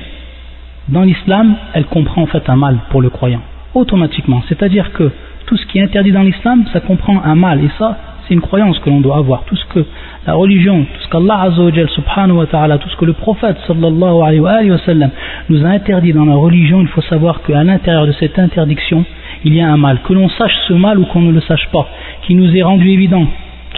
dans 0.89 1.03
l'islam, 1.03 1.55
elle 1.73 1.85
comprend 1.87 2.23
en 2.23 2.27
fait 2.27 2.49
un 2.49 2.57
mal 2.57 2.79
pour 2.91 3.01
le 3.01 3.11
croyant. 3.11 3.41
Automatiquement. 3.75 4.43
C'est-à-dire 4.49 4.93
que 4.93 5.11
tout 5.47 5.57
ce 5.57 5.67
qui 5.67 5.79
est 5.79 5.83
interdit 5.83 6.13
dans 6.13 6.23
l'islam, 6.23 6.65
ça 6.73 6.81
comprend 6.81 7.23
un 7.23 7.35
mal. 7.35 7.65
Et 7.65 7.71
ça, 7.79 7.97
c'est 8.27 8.35
une 8.35 8.41
croyance 8.41 8.79
que 8.81 8.91
l'on 8.91 9.01
doit 9.01 9.17
avoir. 9.17 9.45
Tout 9.45 9.57
ce 9.57 9.65
que 9.67 9.85
la 10.27 10.35
religion, 10.35 10.85
tout 10.85 11.03
ce 11.03 11.09
qu'Allah 11.09 11.43
Azzawajal, 11.43 11.89
subhanahu 11.91 12.39
wa 12.39 12.47
ta'ala, 12.47 12.79
tout 12.79 12.89
ce 12.89 12.97
que 12.97 13.05
le 13.05 13.13
prophète 13.13 13.57
sallallahu 13.67 14.23
alayhi 14.23 14.71
wa 14.71 14.79
sallam 14.79 15.11
nous 15.49 15.65
a 15.65 15.69
interdit 15.69 16.13
dans 16.13 16.25
la 16.25 16.35
religion, 16.35 16.81
il 16.81 16.89
faut 16.89 17.03
savoir 17.03 17.43
qu'à 17.43 17.63
l'intérieur 17.65 18.07
de 18.07 18.13
cette 18.13 18.39
interdiction, 18.39 19.05
il 19.45 19.55
y 19.55 19.61
a 19.61 19.69
un 19.69 19.77
mal. 19.77 20.01
Que 20.03 20.13
l'on 20.13 20.29
sache 20.29 20.57
ce 20.69 20.73
mal 20.73 20.99
ou 20.99 21.05
qu'on 21.07 21.21
ne 21.21 21.33
le 21.33 21.41
sache 21.41 21.69
pas, 21.73 21.87
qui 22.23 22.35
nous 22.35 22.55
est 22.57 22.63
rendu 22.63 22.91
évident, 22.91 23.27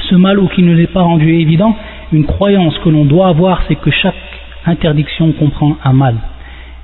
ce 0.09 0.15
mal 0.15 0.39
ou 0.39 0.49
qui 0.49 0.63
ne 0.63 0.75
l'est 0.75 0.93
pas 0.93 1.03
rendu 1.03 1.41
évident, 1.41 1.77
une 2.13 2.25
croyance 2.25 2.77
que 2.79 2.89
l'on 2.89 3.05
doit 3.05 3.29
avoir, 3.29 3.63
c'est 3.69 3.77
que 3.77 3.91
chaque 3.91 4.15
interdiction 4.67 5.33
comprend 5.33 5.77
un 5.85 5.93
mal. 5.93 6.17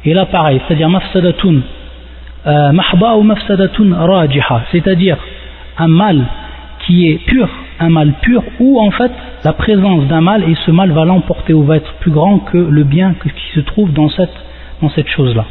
Et 0.04 0.14
là 0.14 0.26
pareil, 0.26 0.60
c'est-à-dire 0.66 0.88
mafsadatun, 0.88 1.60
euh, 2.46 2.72
mahba 2.72 3.16
ou 3.16 3.22
mafsadatun 3.22 3.94
rajiha, 3.94 4.62
c'est-à-dire 4.72 5.16
un 5.78 5.88
mal 5.88 6.24
qui 6.86 7.08
est 7.08 7.18
pur, 7.26 7.48
un 7.80 7.90
mal 7.90 8.14
pur, 8.22 8.42
ou 8.60 8.80
en 8.80 8.90
fait 8.90 9.12
la 9.44 9.52
présence 9.52 10.06
d'un 10.06 10.20
mal 10.20 10.44
et 10.44 10.54
ce 10.66 10.70
mal 10.70 10.90
va 10.92 11.04
l'emporter 11.04 11.52
ou 11.52 11.64
va 11.64 11.76
être 11.76 11.92
plus 11.94 12.10
grand 12.10 12.38
que 12.38 12.58
le 12.58 12.84
bien 12.84 13.14
qui 13.22 13.54
se 13.54 13.60
trouve 13.60 13.92
dans 13.92 14.08
cette, 14.08 14.34
dans 14.80 14.90
cette 14.90 15.08
chose-là. 15.08 15.44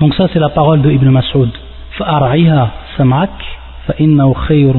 Donc 0.00 0.14
ça 0.14 0.28
c'est 0.32 0.40
la 0.40 0.50
parole 0.50 0.82
de 0.82 0.90
Ibn 0.90 1.08
Mas'ud. 1.10 1.50
فأرعيها 1.98 2.70
سمعك 2.96 3.38
فإنه 3.86 4.34
خير 4.34 4.74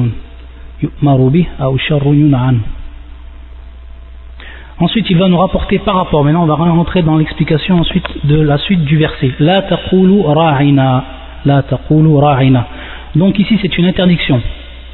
يؤمر 0.82 1.28
به 1.28 1.46
أو 1.60 1.76
شر 1.76 2.02
ينعى 2.06 2.56
Ensuite, 4.78 5.08
il 5.08 5.16
va 5.16 5.26
nous 5.26 5.38
rapporter 5.38 5.78
par 5.78 5.94
rapport, 5.94 6.22
maintenant 6.22 6.42
on 6.42 6.46
va 6.46 6.56
rentrer 6.56 7.00
dans 7.00 7.16
l'explication 7.16 7.78
ensuite 7.78 8.26
de 8.26 8.38
la 8.38 8.58
suite 8.58 8.84
du 8.84 8.98
verset. 8.98 9.32
La 9.40 9.62
taqulu 9.62 10.20
ra'ina. 10.20 11.04
La 11.46 11.62
taqulu 11.62 12.14
ra'ina. 12.18 12.66
Donc 13.14 13.38
ici 13.38 13.58
c'est 13.62 13.78
une 13.78 13.86
interdiction. 13.86 14.38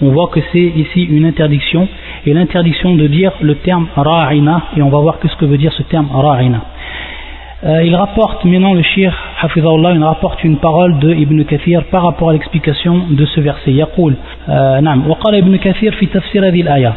On 0.00 0.10
voit 0.10 0.28
que 0.28 0.38
c'est 0.52 0.72
ici 0.84 1.02
une 1.02 1.24
interdiction 1.24 1.88
et 2.24 2.32
l'interdiction 2.32 2.94
de 2.94 3.08
dire 3.08 3.32
le 3.40 3.56
terme 3.56 3.88
ra'ina 3.96 4.66
et 4.76 4.82
on 4.82 4.88
va 4.88 4.98
voir 4.98 5.18
que 5.18 5.26
ce 5.26 5.34
que 5.34 5.46
veut 5.46 5.58
dire 5.58 5.72
ce 5.72 5.82
terme 5.82 6.08
ra'ina. 6.12 6.60
Euh, 7.63 7.83
il 7.83 7.95
rapporte 7.95 8.45
maintenant 8.45 8.75
le 8.75 8.83
shir 8.83 9.11
Hafizahullah, 9.41 9.93
il 9.93 10.03
rapporte 10.03 10.43
une 10.43 10.57
parole 10.57 10.99
de 10.99 11.11
Ibn 11.11 11.43
Kathir 11.43 11.83
par 11.85 12.03
rapport 12.03 12.29
à 12.29 12.33
l'explication 12.33 13.07
de 13.09 13.25
ce 13.25 13.41
verset. 13.41 13.71
يقول 13.71 14.13
نعم 14.81 15.09
وقال 15.09 15.35
ابن 15.35 15.57
كثير 15.57 15.91
في 15.91 16.05
تفسير 16.05 16.47
هذه 16.47 16.61
الآية 16.61 16.93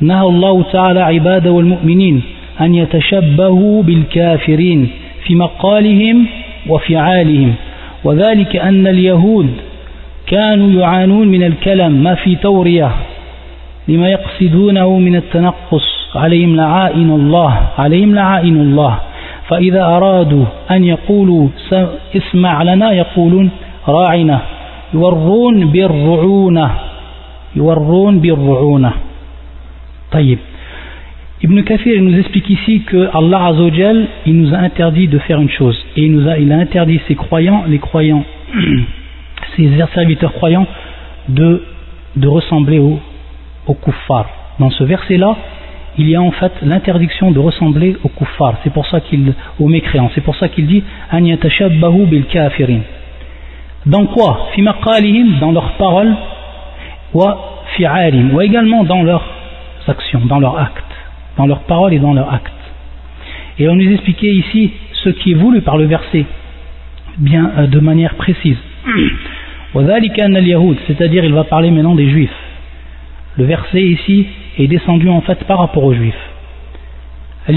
نهى 0.00 0.26
الله 0.26 0.62
تعالى 0.72 1.00
عباده 1.00 1.50
والمؤمنين 1.52 2.22
أن 2.60 2.74
يتشبهوا 2.74 3.82
بالكافرين 3.82 4.90
في 5.24 5.34
مقالهم 5.34 6.26
وفعالهم 6.68 7.54
وذلك 8.04 8.56
أن 8.56 8.86
اليهود 8.86 9.50
كانوا 10.26 10.80
يعانون 10.80 11.28
من 11.28 11.42
الكلام 11.42 11.92
ما 11.92 12.14
في 12.14 12.36
تورية 12.36 12.90
لما 13.88 14.08
يقصدونه 14.08 14.98
من 14.98 15.16
التنقص 15.16 16.16
عليهم 16.16 16.56
لعائن 16.56 17.10
الله 17.10 17.60
عليهم 17.78 18.14
لعائن 18.14 18.56
الله 18.56 18.98
فإذا 19.47 19.83
أرادوا 19.83 20.45
أن 20.71 20.83
يقولوا 20.83 21.47
اسمع 22.15 22.63
لنا 22.63 22.91
يقولون 22.91 23.49
راعنا 23.87 24.41
يورون 24.93 25.65
بالرعونة 25.71 26.71
يورون 27.55 28.19
بالرعونة 28.19 28.91
طيب 30.11 30.37
Ibn 31.43 31.63
Kathir 31.63 31.99
nous 32.03 32.19
explique 32.19 32.51
ici 32.51 32.81
que 32.81 33.09
Allah 33.17 33.47
Azzawajal, 33.47 34.05
il 34.27 34.41
nous 34.43 34.53
a 34.53 34.59
interdit 34.59 35.07
de 35.07 35.17
faire 35.17 35.41
une 35.41 35.49
chose 35.49 35.75
et 35.97 36.03
il 36.03 36.11
nous 36.13 36.29
a, 36.29 36.37
il 36.37 36.51
a 36.51 36.57
interdit 36.57 37.01
ses 37.07 37.15
croyants, 37.15 37.63
les 37.67 37.79
croyants, 37.79 38.23
ses 39.55 39.67
serviteurs 39.95 40.33
croyants 40.33 40.67
de, 41.29 41.63
de 42.15 42.27
ressembler 42.27 42.77
aux 42.77 42.99
au 43.67 43.73
kuffar. 43.73 44.29
Dans 44.59 44.69
ce 44.69 44.83
verset-là, 44.83 45.35
il 45.98 46.08
y 46.08 46.16
a 46.16 46.22
en 46.22 46.30
fait 46.32 46.52
l'interdiction 46.62 47.30
de 47.30 47.38
ressembler 47.38 47.96
aux 48.04 48.08
kuffar, 48.08 48.54
c'est 48.64 48.72
pour 48.72 48.86
ça 48.86 49.00
qu'il, 49.00 49.32
aux 49.58 49.68
mécréants, 49.68 50.10
c'est 50.14 50.20
pour 50.20 50.36
ça 50.36 50.48
qu'il 50.48 50.66
dit 50.66 50.82
bil 52.06 52.24
kafirin. 52.26 52.80
Dans 53.86 54.06
quoi? 54.06 54.48
Dans 55.40 55.52
leurs 55.52 55.72
paroles, 55.78 56.14
wa 57.14 57.62
fi'alim, 57.76 58.34
ou 58.34 58.40
également 58.40 58.84
dans 58.84 59.02
leurs 59.02 59.24
actions, 59.88 60.26
dans 60.26 60.40
leurs 60.40 60.58
actes 60.58 60.86
dans 61.36 61.46
leurs 61.46 61.62
paroles 61.62 61.94
et 61.94 61.98
dans 61.98 62.14
leurs 62.14 62.32
actes. 62.32 62.52
Et 63.58 63.68
on 63.68 63.76
nous 63.76 63.90
expliquait 63.90 64.32
ici 64.32 64.72
ce 65.04 65.10
qui 65.10 65.32
est 65.32 65.34
voulu 65.34 65.60
par 65.60 65.76
le 65.76 65.84
verset, 65.84 66.24
bien 67.18 67.50
euh, 67.58 67.66
de 67.66 67.80
manière 67.80 68.14
précise. 68.14 68.58
c'est-à-dire 70.86 71.24
il 71.24 71.32
va 71.32 71.44
parler 71.44 71.70
maintenant 71.70 71.94
des 71.94 72.08
juifs. 72.08 72.30
Le 73.36 73.44
verset 73.44 73.82
ici 73.82 74.26
est 74.58 74.66
descendu 74.66 75.08
en 75.08 75.20
fait 75.20 75.44
par 75.44 75.58
rapport 75.58 75.84
aux 75.84 75.94
juifs. 75.94 76.14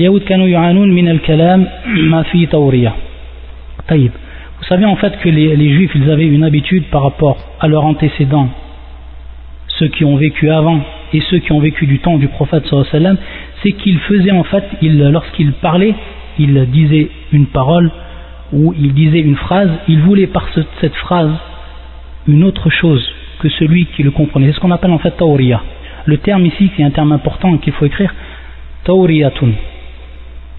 Vous 4.59 4.65
savez 4.65 4.85
en 4.85 4.95
fait 4.97 5.17
que 5.19 5.29
les, 5.29 5.73
juifs 5.73 5.91
ils 5.95 6.09
avaient 6.11 6.27
une 6.27 6.43
habitude 6.43 6.85
par 6.91 7.03
rapport 7.03 7.37
à 7.59 7.67
leurs 7.67 7.85
antécédents, 7.85 8.49
ceux 9.67 9.87
qui 9.87 10.03
ont 10.03 10.17
vécu 10.17 10.49
avant 10.49 10.81
et 11.13 11.21
ceux 11.21 11.39
qui 11.39 11.51
ont 11.51 11.59
vécu 11.59 11.87
du 11.87 11.99
temps 11.99 12.17
du 12.17 12.27
prophète 12.27 12.65
c'est 13.63 13.71
qu'il 13.71 13.97
faisait 13.99 14.31
en 14.31 14.43
fait, 14.43 14.63
lorsqu'il 14.81 15.53
parlait, 15.53 15.95
il 16.37 16.65
disait 16.71 17.09
une 17.31 17.47
parole 17.47 17.89
ou 18.51 18.73
il 18.77 18.93
disait 18.93 19.19
une 19.19 19.35
phrase, 19.35 19.69
il 19.87 20.01
voulait 20.01 20.27
par 20.27 20.47
cette 20.81 20.95
phrase 20.95 21.31
une 22.27 22.43
autre 22.43 22.69
chose 22.69 23.03
que 23.39 23.49
celui 23.49 23.85
qui 23.87 24.03
le 24.03 24.11
comprenait. 24.11 24.47
C'est 24.47 24.53
ce 24.53 24.59
qu'on 24.59 24.71
appelle 24.71 24.91
en 24.91 24.99
fait 24.99 25.11
tauriya. 25.11 25.61
Le 26.05 26.17
terme 26.17 26.45
ici, 26.45 26.69
qui 26.75 26.81
est 26.81 26.85
un 26.85 26.91
terme 26.91 27.11
important 27.11 27.57
qu'il 27.57 27.73
faut 27.73 27.85
écrire, 27.85 28.13
tauriyatun. 28.83 29.51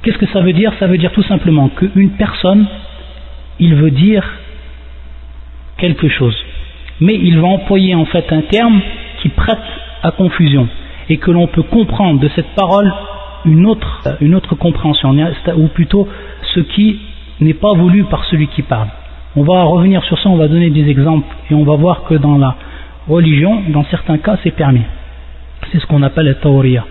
Qu'est-ce 0.02 0.18
que 0.18 0.26
ça 0.26 0.40
veut 0.40 0.52
dire? 0.52 0.72
Ça 0.78 0.86
veut 0.86 0.98
dire 0.98 1.12
tout 1.12 1.22
simplement 1.24 1.68
qu'une 1.68 2.10
personne, 2.10 2.66
il 3.58 3.74
veut 3.74 3.90
dire 3.90 4.24
quelque 5.76 6.08
chose. 6.08 6.36
Mais 7.00 7.14
il 7.14 7.38
va 7.38 7.48
employer 7.48 7.94
en 7.94 8.04
fait 8.06 8.32
un 8.32 8.42
terme 8.42 8.80
qui 9.20 9.28
prête 9.30 9.58
à 10.02 10.10
confusion 10.10 10.68
et 11.08 11.16
que 11.18 11.30
l'on 11.30 11.46
peut 11.48 11.62
comprendre 11.62 12.20
de 12.20 12.28
cette 12.34 12.54
parole 12.54 12.92
une 13.44 13.66
autre, 13.66 14.02
une 14.20 14.34
autre 14.34 14.54
compréhension, 14.54 15.16
ou 15.56 15.68
plutôt 15.68 16.08
ce 16.54 16.60
qui 16.60 17.00
n'est 17.40 17.54
pas 17.54 17.72
voulu 17.72 18.04
par 18.04 18.24
celui 18.26 18.48
qui 18.48 18.62
parle. 18.62 18.88
On 19.36 19.42
va 19.42 19.62
revenir 19.62 20.04
sur 20.04 20.18
ça, 20.18 20.28
on 20.28 20.36
va 20.36 20.48
donner 20.48 20.70
des 20.70 20.88
exemples 20.88 21.34
et 21.50 21.54
on 21.54 21.64
va 21.64 21.76
voir 21.76 22.04
que 22.04 22.14
dans 22.14 22.36
la 22.36 22.56
religion, 23.08 23.62
dans 23.68 23.84
certains 23.84 24.18
cas, 24.18 24.38
c'est 24.42 24.50
permis. 24.50 24.82
C'est 25.72 25.78
ce 25.80 25.86
qu'on 25.86 26.02
appelle 26.02 26.26
la 26.26 26.34
tawriya. 26.34 26.84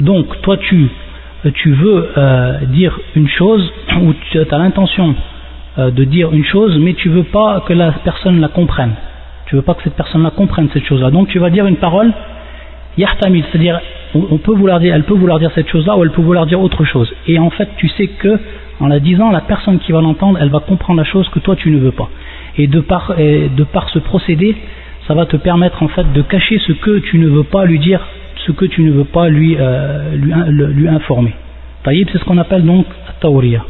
Donc, 0.00 0.40
toi, 0.42 0.56
tu, 0.56 0.88
tu 1.54 1.72
veux 1.72 2.10
euh, 2.16 2.58
dire 2.66 2.98
une 3.14 3.28
chose, 3.28 3.72
ou 4.00 4.12
tu 4.30 4.38
as 4.38 4.58
l'intention 4.58 5.14
euh, 5.78 5.90
de 5.90 6.04
dire 6.04 6.32
une 6.32 6.44
chose, 6.44 6.78
mais 6.78 6.94
tu 6.94 7.08
veux 7.08 7.24
pas 7.24 7.62
que 7.66 7.72
la 7.72 7.92
personne 7.92 8.40
la 8.40 8.48
comprenne. 8.48 8.92
Tu 9.46 9.56
veux 9.56 9.62
pas 9.62 9.74
que 9.74 9.82
cette 9.82 9.96
personne 9.96 10.22
la 10.22 10.30
comprenne 10.30 10.68
cette 10.72 10.84
chose-là. 10.84 11.10
Donc, 11.10 11.28
tu 11.28 11.38
vas 11.38 11.50
dire 11.50 11.66
une 11.66 11.76
parole 11.76 12.12
yahtamil, 12.98 13.44
c'est-à-dire 13.50 13.80
on 14.14 14.36
peut 14.36 14.52
vouloir 14.52 14.78
dire, 14.78 14.94
elle 14.94 15.04
peut 15.04 15.14
vouloir 15.14 15.38
dire 15.38 15.50
cette 15.54 15.68
chose-là 15.68 15.96
ou 15.96 16.04
elle 16.04 16.10
peut 16.10 16.20
vouloir 16.20 16.44
dire 16.44 16.60
autre 16.60 16.84
chose. 16.84 17.10
Et 17.26 17.38
en 17.38 17.48
fait, 17.48 17.68
tu 17.78 17.88
sais 17.88 18.08
que 18.08 18.38
en 18.78 18.88
la 18.88 19.00
disant, 19.00 19.30
la 19.30 19.40
personne 19.40 19.78
qui 19.78 19.92
va 19.92 20.02
l'entendre, 20.02 20.38
elle 20.42 20.50
va 20.50 20.60
comprendre 20.60 20.98
la 20.98 21.04
chose 21.04 21.26
que 21.30 21.38
toi 21.38 21.56
tu 21.56 21.70
ne 21.70 21.78
veux 21.78 21.92
pas. 21.92 22.10
Et 22.58 22.66
de 22.66 22.80
par, 22.80 23.14
de 23.16 23.64
par 23.64 23.88
ce 23.88 24.00
procédé, 24.00 24.54
ça 25.06 25.14
va 25.14 25.26
te 25.26 25.36
permettre 25.36 25.82
en 25.82 25.88
fait 25.88 26.12
de 26.12 26.22
cacher 26.22 26.58
ce 26.66 26.72
que 26.72 26.98
tu 26.98 27.18
ne 27.18 27.28
veux 27.28 27.44
pas 27.44 27.64
lui 27.64 27.78
dire, 27.78 28.00
ce 28.46 28.52
que 28.52 28.64
tu 28.64 28.82
ne 28.82 28.92
veux 28.92 29.04
pas 29.04 29.28
lui, 29.28 29.56
euh, 29.58 30.14
lui, 30.14 30.88
informer. 30.88 31.34
Taïb, 31.82 32.08
c'est 32.12 32.18
ce 32.18 32.24
qu'on 32.24 32.38
appelle 32.38 32.64
donc 32.64 32.86
Tauriya. 33.20 33.64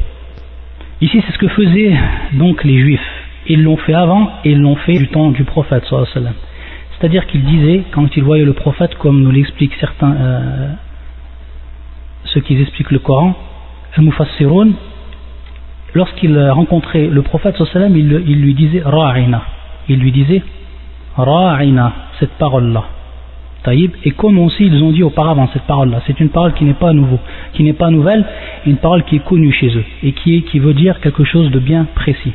Ici, 1.01 1.23
c'est 1.27 1.33
ce 1.33 1.39
que 1.39 1.49
faisaient 1.49 1.97
donc 2.35 2.65
les 2.65 2.79
juifs. 2.79 3.01
Ils 3.47 3.63
l'ont 3.63 3.77
fait 3.77 3.95
avant 3.95 4.31
et 4.45 4.53
ils 4.53 4.61
l'ont 4.61 4.77
fait 4.77 4.99
du 4.99 5.09
temps 5.09 5.31
du 5.31 5.45
prophète. 5.45 5.85
C'est-à-dire 5.89 7.27
qu'il 7.27 7.43
disait, 7.45 7.83
quand 7.91 8.17
il 8.17 8.23
voyait 8.23 8.45
le 8.45 8.53
prophète, 8.53 8.95
comme 8.97 9.23
nous 9.23 9.31
l'expliquent 9.31 9.75
certains, 9.81 10.13
euh, 10.13 10.69
ceux 12.27 12.41
qui 12.41 12.61
expliquent 12.61 12.93
le 12.93 13.01
Coran, 13.01 13.35
al-Mufassirun, 13.97 14.71
lorsqu'il 15.95 16.39
rencontrait 16.51 17.07
le 17.07 17.23
prophète, 17.23 17.57
il, 17.75 18.23
il 18.27 18.41
lui 18.41 18.55
disait 18.55 18.83
Ra'ina. 18.85 19.43
Il 19.89 19.99
lui 19.99 20.13
disait 20.13 20.43
Ra'ina, 21.17 21.93
cette 22.19 22.33
parole-là. 22.33 22.85
Taïb, 23.63 23.93
et 24.05 24.11
comme 24.11 24.39
aussi 24.41 24.67
ils 24.67 24.83
ont 24.83 24.91
dit 24.91 25.03
auparavant 25.05 25.49
cette 25.53 25.63
parole-là, 25.63 26.01
c'est 26.07 26.19
une 26.19 26.31
parole 26.31 26.53
qui 26.55 26.65
n'est 26.65 26.75
pas 26.75 26.93
nouveau, 26.93 27.21
qui 27.53 27.63
n'est 27.63 27.73
pas 27.73 27.91
nouvelle, 27.91 28.25
une 28.67 28.77
parole 28.77 29.05
qui 29.05 29.17
est 29.17 29.25
connue 29.25 29.53
chez 29.53 29.69
eux 29.69 29.85
et 30.03 30.13
qui, 30.13 30.59
veut 30.59 30.75
dire 30.75 31.01
quelque 31.01 31.23
chose 31.23 31.51
de 31.51 31.61
bien 31.61 31.87
précis. 31.95 32.33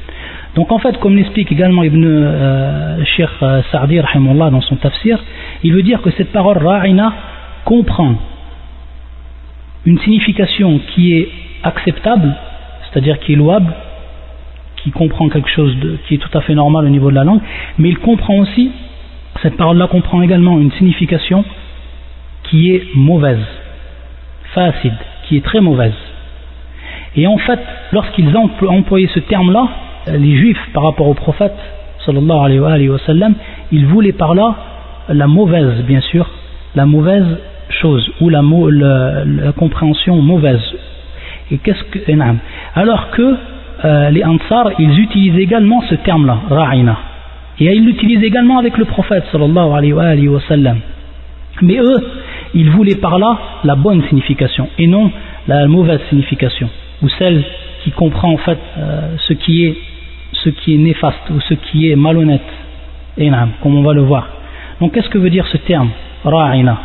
Donc 0.55 0.71
en 0.71 0.79
fait, 0.79 0.97
comme 0.99 1.15
l'explique 1.15 1.51
également 1.51 1.83
Ibn 1.83 2.03
euh, 2.05 3.03
Sheikh 3.03 3.29
euh, 3.41 3.61
Sa'di 3.71 3.99
dans 3.99 4.61
son 4.61 4.77
tafsir, 4.77 5.21
il 5.63 5.73
veut 5.73 5.83
dire 5.83 6.01
que 6.01 6.11
cette 6.11 6.31
parole 6.31 6.57
ra'ina 6.57 7.13
comprend 7.65 8.15
une 9.85 9.99
signification 9.99 10.79
qui 10.93 11.13
est 11.13 11.29
acceptable, 11.63 12.33
c'est-à-dire 12.83 13.19
qui 13.19 13.33
est 13.33 13.35
louable, 13.35 13.73
qui 14.77 14.91
comprend 14.91 15.29
quelque 15.29 15.49
chose 15.49 15.75
qui 16.07 16.15
est 16.15 16.17
tout 16.17 16.35
à 16.37 16.41
fait 16.41 16.55
normal 16.55 16.85
au 16.85 16.89
niveau 16.89 17.09
de 17.09 17.15
la 17.15 17.23
langue, 17.23 17.41
mais 17.77 17.89
il 17.89 17.97
comprend 17.97 18.37
aussi, 18.37 18.71
cette 19.41 19.57
parole-là 19.57 19.87
comprend 19.87 20.21
également 20.21 20.59
une 20.59 20.71
signification 20.73 21.43
qui 22.43 22.71
est 22.71 22.83
mauvaise, 22.95 23.45
facile, 24.53 24.93
qui 25.27 25.37
est 25.37 25.43
très 25.43 25.61
mauvaise. 25.61 25.93
Et 27.15 27.27
en 27.27 27.37
fait, 27.37 27.59
lorsqu'ils 27.91 28.35
ont 28.37 28.49
employé 28.67 29.09
ce 29.13 29.19
terme-là, 29.19 29.67
les 30.07 30.37
juifs 30.37 30.69
par 30.73 30.83
rapport 30.83 31.07
au 31.07 31.13
prophète 31.13 31.55
sallallahu 32.05 32.63
alayhi 32.65 32.89
wa 32.89 32.99
sallam, 32.99 33.33
ils 33.71 33.85
voulaient 33.85 34.13
par 34.13 34.33
là 34.33 34.55
la 35.09 35.27
mauvaise, 35.27 35.83
bien 35.85 36.01
sûr, 36.01 36.29
la 36.75 36.85
mauvaise 36.85 37.25
chose 37.69 38.09
ou 38.21 38.29
la, 38.29 38.41
la, 38.41 39.51
compréhension 39.51 40.21
mauvaise. 40.21 40.61
Et 41.51 41.57
qu'est-ce 41.57 41.83
que 41.85 41.99
Alors 42.75 43.09
que 43.11 43.35
euh, 43.85 44.09
les 44.09 44.23
Ansar, 44.23 44.71
ils 44.79 44.99
utilisent 44.99 45.37
également 45.37 45.81
ce 45.89 45.95
terme-là, 45.95 46.39
ra'ina. 46.49 46.97
Et 47.59 47.65
ils 47.65 47.85
l'utilisent 47.85 48.23
également 48.23 48.59
avec 48.59 48.77
le 48.77 48.85
prophète 48.85 49.23
sallallahu 49.31 49.71
alayhi 49.73 50.27
wa 50.27 50.41
sallam. 50.47 50.79
Mais 51.61 51.77
eux, 51.77 52.07
ils 52.53 52.69
voulaient 52.69 52.95
par 52.95 53.17
là 53.17 53.37
la 53.63 53.75
bonne 53.75 54.03
signification 54.09 54.69
et 54.77 54.87
non 54.87 55.11
la 55.47 55.67
mauvaise 55.67 55.99
signification 56.09 56.69
ou 57.01 57.09
celle 57.09 57.43
qui 57.83 57.91
comprend 57.91 58.31
en 58.31 58.37
fait 58.37 58.59
euh, 58.77 59.15
ce 59.27 59.33
qui 59.33 59.65
est 59.65 60.77
néfaste 60.77 61.29
ou 61.31 61.39
ce 61.41 61.53
qui 61.55 61.89
est 61.89 61.95
malhonnête. 61.95 62.41
Et 63.17 63.31
comme 63.63 63.75
on 63.75 63.81
va 63.81 63.93
le 63.93 64.01
voir. 64.01 64.27
Donc 64.79 64.93
qu'est-ce 64.93 65.09
que 65.09 65.17
veut 65.17 65.31
dire 65.31 65.47
ce 65.47 65.57
terme 65.57 65.89
Ra'ina. 66.23 66.77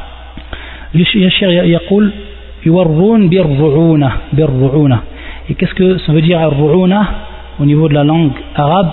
Et 5.48 5.54
qu'est-ce 5.54 5.74
que 5.74 5.98
ça 5.98 6.12
veut 6.12 6.22
dire 6.22 6.40
au 7.58 7.64
niveau 7.64 7.88
de 7.88 7.94
la 7.94 8.04
langue 8.04 8.32
arabe? 8.54 8.90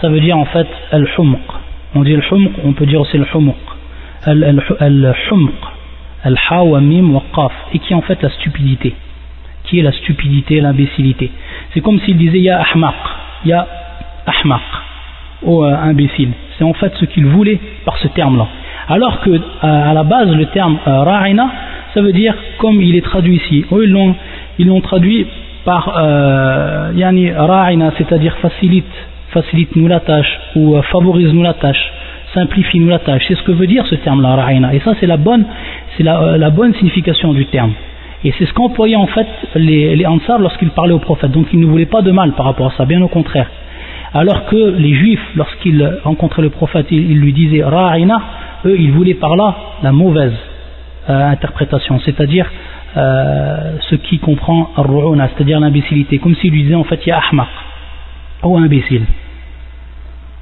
Ça 0.00 0.08
veut 0.08 0.20
dire 0.20 0.38
en 0.38 0.46
fait 0.46 0.66
al-humq. 0.92 1.38
On 1.94 2.02
dit 2.02 2.14
al-humq, 2.14 2.52
on 2.64 2.72
peut 2.72 2.86
dire 2.86 3.00
aussi 3.00 3.16
al-humq. 3.16 3.54
Al-humq, 4.24 5.52
al-ha 6.24 6.64
et 7.72 7.78
qui 7.78 7.92
est 7.92 7.96
en 7.96 8.02
fait 8.02 8.22
la 8.22 8.30
stupidité? 8.30 8.94
Qui 9.64 9.80
est 9.80 9.82
la 9.82 9.92
stupidité, 9.92 10.60
l'imbécilité? 10.60 11.30
C'est 11.72 11.80
comme 11.80 12.00
s'il 12.00 12.16
disait 12.16 12.40
ya 12.40 12.60
ahmaq, 12.60 12.94
ya 13.44 13.66
ahmaq, 14.26 14.62
ou 15.42 15.64
euh, 15.64 15.74
imbécile. 15.74 16.30
C'est 16.58 16.64
en 16.64 16.72
fait 16.74 16.92
ce 16.96 17.04
qu'il 17.04 17.26
voulait 17.26 17.58
par 17.84 17.96
ce 17.98 18.08
terme-là. 18.08 18.46
Alors 18.88 19.20
que 19.20 19.30
euh, 19.30 19.40
à 19.62 19.92
la 19.92 20.02
base, 20.02 20.30
le 20.34 20.46
terme 20.46 20.78
euh, 20.86 21.02
ra'ina, 21.02 21.48
ça 21.94 22.02
veut 22.02 22.12
dire 22.12 22.34
comme 22.58 22.80
il 22.80 22.96
est 22.96 23.04
traduit 23.04 23.36
ici. 23.36 23.64
Ils 24.58 24.66
l'ont 24.66 24.80
traduit 24.80 25.26
par 25.64 25.94
euh, 25.96 26.92
yani 26.94 27.30
ra'ina, 27.32 27.92
c'est-à-dire 27.98 28.36
facilite, 28.38 28.92
facilite-nous 29.30 29.88
la 29.88 30.00
tâche 30.00 30.40
ou 30.56 30.76
euh, 30.76 30.82
favorise-nous 30.82 31.42
la 31.42 31.54
tâche, 31.54 31.92
simplifie-nous 32.34 32.88
la 32.88 32.98
tâche. 32.98 33.24
C'est 33.28 33.36
ce 33.36 33.42
que 33.42 33.52
veut 33.52 33.66
dire 33.66 33.86
ce 33.86 33.94
terme-là, 33.96 34.36
ra'ina. 34.36 34.74
Et 34.74 34.80
ça, 34.80 34.94
c'est 35.00 35.06
la 35.06 35.16
bonne, 35.16 35.44
c'est 35.96 36.06
euh, 36.06 36.36
la, 36.36 36.50
bonne 36.50 36.74
signification 36.74 37.32
du 37.32 37.46
terme. 37.46 37.72
Et 38.24 38.32
c'est 38.38 38.46
ce 38.46 38.52
qu'employaient 38.52 38.96
en 38.96 39.06
fait 39.06 39.26
les, 39.54 39.96
les 39.96 40.06
Ansar 40.06 40.38
lorsqu'ils 40.38 40.70
parlaient 40.70 40.94
au 40.94 40.98
prophète. 40.98 41.30
Donc 41.30 41.46
ils 41.52 41.60
ne 41.60 41.66
voulaient 41.66 41.86
pas 41.86 42.02
de 42.02 42.10
mal 42.10 42.32
par 42.32 42.46
rapport 42.46 42.66
à 42.66 42.76
ça, 42.76 42.84
bien 42.84 43.00
au 43.02 43.08
contraire. 43.08 43.48
Alors 44.12 44.46
que 44.46 44.74
les 44.76 44.94
juifs, 44.94 45.24
lorsqu'ils 45.36 45.98
rencontraient 46.02 46.42
le 46.42 46.50
prophète, 46.50 46.86
ils, 46.90 47.18
lui 47.18 47.32
disaient 47.32 47.62
ra'ina, 47.62 48.20
eux, 48.66 48.76
ils 48.78 48.90
voulaient 48.90 49.14
par 49.14 49.36
là 49.36 49.54
la 49.82 49.92
mauvaise 49.92 50.34
euh, 51.08 51.30
interprétation, 51.30 52.00
c'est-à-dire 52.00 52.50
euh, 52.96 53.76
ce 53.88 53.94
qui 53.94 54.18
comprend 54.18 54.70
ar 54.76 54.86
c'est-à-dire 55.36 55.60
l'imbécilité, 55.60 56.18
comme 56.18 56.34
s'il 56.36 56.50
lui 56.50 56.64
disait 56.64 56.74
en 56.74 56.84
fait 56.84 57.04
ya 57.06 57.20
ahmaq, 57.30 57.48
ou 58.42 58.56
imbécile. 58.56 59.04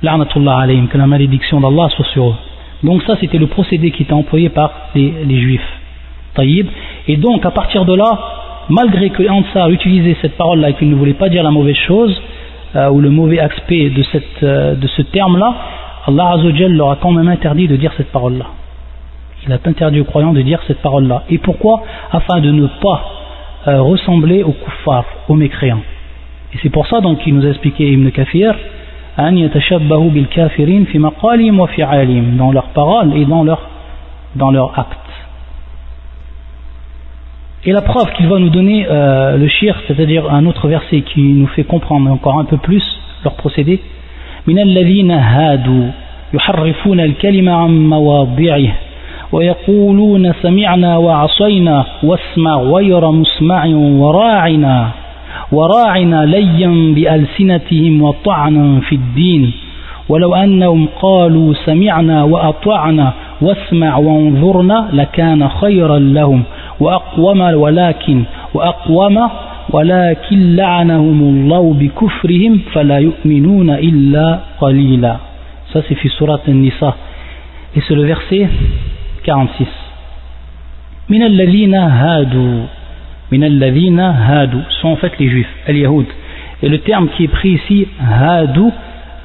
La'natullah 0.02 0.61
alayhim, 0.61 0.87
que 0.87 0.97
la 0.97 1.07
malédiction 1.07 1.61
d'Allah 1.61 1.88
soit 1.90 2.07
sur 2.07 2.31
eux. 2.31 2.35
Donc 2.85 3.02
ça 3.02 3.17
c'était 3.21 3.38
le 3.38 3.49
procédé 3.49 3.90
qui 3.90 4.05
était 4.05 4.12
employé 4.12 4.49
par 4.49 4.71
les, 4.95 5.40
juifs. 5.40 5.61
Taïb. 6.35 6.69
Et 7.07 7.17
donc 7.17 7.45
à 7.45 7.50
partir 7.50 7.85
de 7.85 7.95
là, 7.95 8.19
malgré 8.71 9.11
que 9.11 9.28
Ansar 9.28 9.69
utilisait 9.71 10.17
cette 10.23 10.37
parole-là 10.37 10.71
et 10.71 10.75
qu'il 10.75 10.88
ne 10.88 10.95
voulait 10.95 11.14
pas 11.14 11.28
dire 11.28 11.43
la 11.43 11.50
mauvaise 11.50 11.76
chose, 11.76 12.19
euh, 12.76 12.90
ou 12.90 13.00
le 13.00 13.11
mauvais 13.11 13.40
aspect 13.40 13.90
de, 13.90 14.02
euh, 14.43 14.76
ce 14.97 15.02
terme-là, 15.02 15.55
Allah 16.07 16.31
Azzawajal 16.35 16.73
leur 16.73 16.93
a 16.93 16.97
quand 16.97 17.12
même 17.12 17.28
interdit 17.28 17.67
de 17.67 17.76
dire 17.76 17.93
cette 17.97 18.12
parole-là 18.12 18.47
il 19.49 19.55
a 19.55 19.59
interdit 19.64 20.00
aux 20.00 20.05
croyants 20.05 20.35
de 20.35 20.43
dire 20.43 20.61
cette 20.67 20.83
parole-là. 20.83 21.25
Et 21.31 21.38
pourquoi 21.38 21.83
Afin 22.12 22.40
de 22.40 22.50
ne 22.50 22.67
pas 22.67 23.02
euh, 23.67 23.81
ressembler 23.81 24.43
aux 24.43 24.52
kuffars, 24.52 25.07
aux 25.28 25.35
mécréants. 25.35 25.81
Et 26.52 26.59
c'est 26.62 26.69
pour 26.69 26.87
ça 26.87 27.00
donc 27.00 27.21
qu'il 27.21 27.35
nous 27.35 27.47
a 27.47 27.49
expliqué 27.49 27.90
Ibn 27.90 28.11
Kafir 28.11 28.55
dans 32.37 32.52
leurs 32.52 32.69
paroles 32.69 33.17
et 33.17 33.25
dans 33.25 33.43
leurs 33.43 33.69
dans 34.37 34.50
leur 34.50 34.78
actes. 34.78 34.99
Et 37.64 37.73
la 37.73 37.83
preuve 37.83 38.12
qu'il 38.12 38.28
va 38.28 38.38
nous 38.38 38.50
donner 38.50 38.87
euh, 38.88 39.37
le 39.37 39.49
shir, 39.49 39.75
c'est-à-dire 39.88 40.31
un 40.31 40.46
autre 40.46 40.68
verset 40.68 41.01
qui 41.01 41.20
nous 41.20 41.49
fait 41.49 41.64
comprendre 41.64 42.11
encore 42.11 42.38
un 42.38 42.44
peu 42.44 42.59
plus 42.59 42.85
leur 43.25 43.35
procédé. 43.35 43.81
ويقولون 49.33 50.33
سمعنا 50.43 50.97
وعصينا 50.97 51.85
واسمع 52.03 52.57
غير 52.57 53.11
مسمع 53.11 53.67
وراعنا 53.75 54.88
وراعنا 55.53 56.27
ليا 56.27 56.95
بألسنتهم 56.95 58.03
وطعنا 58.03 58.81
في 58.81 58.95
الدين. 58.95 59.53
ولو 60.09 60.35
أنهم 60.35 60.88
قالوا 61.03 61.55
سمعنا 61.64 62.25
وأطعنا 62.25 63.12
واسمع 63.43 63.97
وانظرنا 63.97 64.88
لكان 64.93 65.49
خيرا 65.49 65.99
لهم 65.99 66.43
وأقوم 66.81 67.41
ولكن 67.41 68.23
وأقوم 68.55 69.29
ولكن 69.71 70.57
لعنهم 70.57 71.21
الله 71.23 71.75
بكفرهم 71.81 72.61
فلا 72.73 72.99
يؤمنون 72.99 73.71
إلا 73.71 74.38
قليلا. 74.61 75.17
Ça 75.73 75.83
c'est 75.88 75.95
في 75.95 76.09
Et 77.77 77.83
c'est 77.87 77.95
le 77.95 78.05
verset 78.05 78.49
46 79.28 79.67
min 81.10 81.22
hadu 81.22 82.67
min 83.32 83.41
hadu 83.41 84.58
sont 84.82 84.89
en 84.89 84.96
fait 84.96 85.12
les 85.19 85.30
juifs 85.30 85.54
al-yahoud 85.67 86.06
et 86.62 86.69
le 86.69 86.80
terme 86.80 87.10
qui 87.10 87.26
est 87.26 87.28
pris 87.28 87.54
ici 87.54 87.88
hadu 88.00 88.69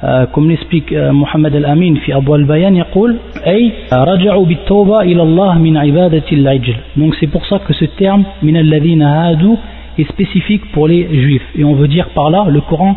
euh, 0.05 0.27
comme 0.27 0.49
l'explique 0.49 0.93
euh, 0.93 1.13
Mohammed 1.13 1.55
al-Amin 1.57 1.97
fi 2.05 2.13
Abu 2.13 2.33
al-Bayan 2.33 2.75
يقول 2.75 3.17
أي 3.47 3.73
رجعوا 3.93 4.47
بالتوبة 4.47 5.01
إلى 5.01 5.23
الله 5.23 5.59
من 5.59 5.77
عبادة 5.77 6.29
العجل 6.33 6.77
donc 6.97 7.15
c'est 7.21 7.27
pour 7.27 7.45
ça 7.47 7.59
que 7.59 7.73
ce 7.73 7.85
terme 7.85 8.25
min 8.43 8.55
alladhina 8.55 9.27
hadu 9.27 9.51
est 9.99 10.09
spécifique 10.09 10.71
pour 10.73 10.89
les 10.89 11.03
juifs 11.23 11.49
et 11.57 11.65
on 11.65 11.75
veut 11.75 11.89
dire 11.89 12.09
par 12.11 12.31
là 12.31 12.47
le 12.49 12.61
Coran 12.61 12.97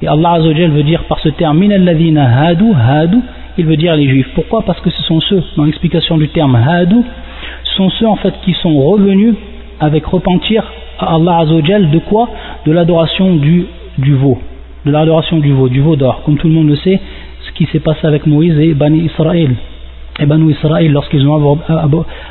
et 0.00 0.08
Allah 0.08 0.32
Azza 0.32 0.68
veut 0.68 0.82
dire 0.82 1.04
par 1.04 1.18
ce 1.20 1.28
terme 1.30 1.58
min 1.58 1.70
alladhina 1.70 2.24
hadu 2.40 2.72
hadu 2.72 3.18
il 3.57 3.65
veut 3.65 3.77
dire 3.77 3.95
les 3.95 4.07
juifs. 4.07 4.29
Pourquoi? 4.35 4.63
Parce 4.63 4.79
que 4.81 4.89
ce 4.89 5.01
sont 5.03 5.19
ceux, 5.21 5.43
dans 5.57 5.65
l'explication 5.65 6.17
du 6.17 6.29
terme 6.29 6.55
hadou, 6.55 7.03
sont 7.75 7.89
ceux 7.91 8.07
en 8.07 8.15
fait 8.15 8.33
qui 8.43 8.53
sont 8.53 8.75
revenus 8.79 9.35
avec 9.79 10.05
repentir 10.05 10.63
à 10.99 11.15
Allah 11.15 11.39
Azzawajal 11.39 11.89
de 11.91 11.99
quoi? 11.99 12.29
De 12.65 12.71
l'adoration 12.71 13.35
du, 13.35 13.65
du 13.97 14.13
veau, 14.15 14.39
de 14.85 14.91
l'adoration 14.91 15.39
du 15.39 15.51
veau, 15.51 15.69
du 15.69 15.81
veau 15.81 15.95
d'or. 15.95 16.21
Comme 16.25 16.37
tout 16.37 16.47
le 16.47 16.53
monde 16.53 16.67
le 16.67 16.75
sait, 16.77 16.99
ce 17.47 17.51
qui 17.53 17.65
s'est 17.71 17.79
passé 17.79 18.05
avec 18.07 18.25
Moïse 18.25 18.57
et 18.59 18.73
Bani 18.73 18.99
Israël. 18.99 19.55
Et 20.19 20.25
Israël, 20.25 20.91
lorsqu'ils 20.91 21.27
ont 21.27 21.59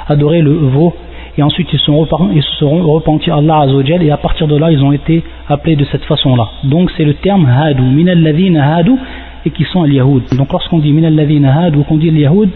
adoré 0.09 0.41
le 0.41 0.53
veau, 0.53 0.95
et 1.37 1.43
ensuite 1.43 1.69
ils, 1.73 1.81
sont 1.81 2.07
ils 2.35 2.43
se 2.43 2.57
sont 2.57 2.83
repentis 2.83 3.31
à 3.31 3.37
Allah 3.37 3.63
Azzawajal, 3.63 4.03
et 4.03 4.11
à 4.11 4.17
partir 4.19 4.47
de 4.47 4.57
là, 4.57 4.71
ils 4.71 4.83
ont 4.83 4.93
été 4.93 5.25
appelés 5.49 5.77
de 5.77 5.85
cette 5.87 6.05
façon-là. 6.05 6.49
Donc 6.65 6.91
c'est 6.97 7.05
le 7.05 7.15
terme 7.15 7.47
hadou. 7.47 7.85
Hadou, 8.61 8.99
et 9.45 9.51
qui 9.51 9.65
sont 9.65 9.83
les 9.85 9.97
yahoud 9.97 10.23
Donc 10.37 10.53
lorsqu'on 10.53 10.79
dit 10.79 10.93
min 10.93 11.05
al 11.05 11.77
ou 11.77 11.83
qu'on 11.85 11.97
dit 11.97 12.09
al-yahoud, 12.09 12.51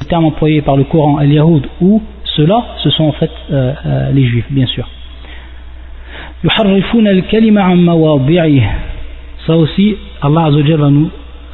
le 0.00 0.06
terme 0.06 0.24
employé 0.24 0.62
par 0.62 0.76
le 0.76 0.84
Coran 0.84 1.18
al-yahoud 1.18 1.66
ou 1.80 2.02
ceux-là, 2.36 2.64
ce 2.82 2.90
sont 2.90 3.04
en 3.04 3.12
fait 3.12 3.30
euh, 3.50 3.72
euh, 3.84 4.12
les 4.12 4.24
juifs, 4.24 4.46
bien 4.50 4.66
sûr. 4.66 4.88
Ça 9.46 9.56
aussi, 9.56 9.96
Allah 10.20 10.50
va 10.50 10.90
nous 10.90 11.10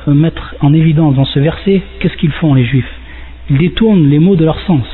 mettre 0.06 0.54
en 0.60 0.72
évidence 0.72 1.16
dans 1.16 1.24
ce 1.24 1.38
verset 1.40 1.82
qu'est-ce 2.00 2.16
qu'ils 2.16 2.32
font 2.32 2.54
les 2.54 2.64
juifs? 2.64 2.90
Ils 3.50 3.58
détournent 3.58 4.08
les 4.08 4.18
mots 4.18 4.36
de 4.36 4.44
leur 4.44 4.58
sens. 4.60 4.86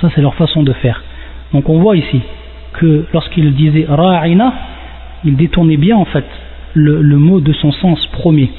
Ça 0.00 0.10
c'est 0.14 0.20
leur 0.20 0.34
façon 0.34 0.62
de 0.62 0.72
faire. 0.72 1.02
Donc 1.52 1.68
on 1.68 1.78
voit 1.78 1.96
ici 1.96 2.20
que 2.74 3.06
lorsqu'ils 3.12 3.54
disaient 3.54 3.86
ra'ina, 3.88 4.52
ils 5.24 5.36
détournaient 5.36 5.76
bien 5.76 5.96
en 5.96 6.04
fait 6.04 6.26
le 6.74 7.16
mot 7.16 7.40
de 7.40 7.52
son 7.52 7.70
sens 7.72 8.04
premier. 8.08 8.50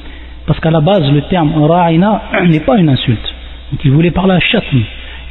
Parce 0.45 0.59
qu'à 0.59 0.71
la 0.71 0.81
base, 0.81 1.09
le 1.11 1.21
terme 1.23 1.53
ra'ina 1.63 2.21
n'est 2.47 2.61
pas 2.61 2.77
une 2.77 2.89
insulte. 2.89 3.33
Donc 3.71 3.81
il 3.85 3.91
voulait 3.91 4.11
parler 4.11 4.33
à 4.33 4.39
chatm, 4.39 4.81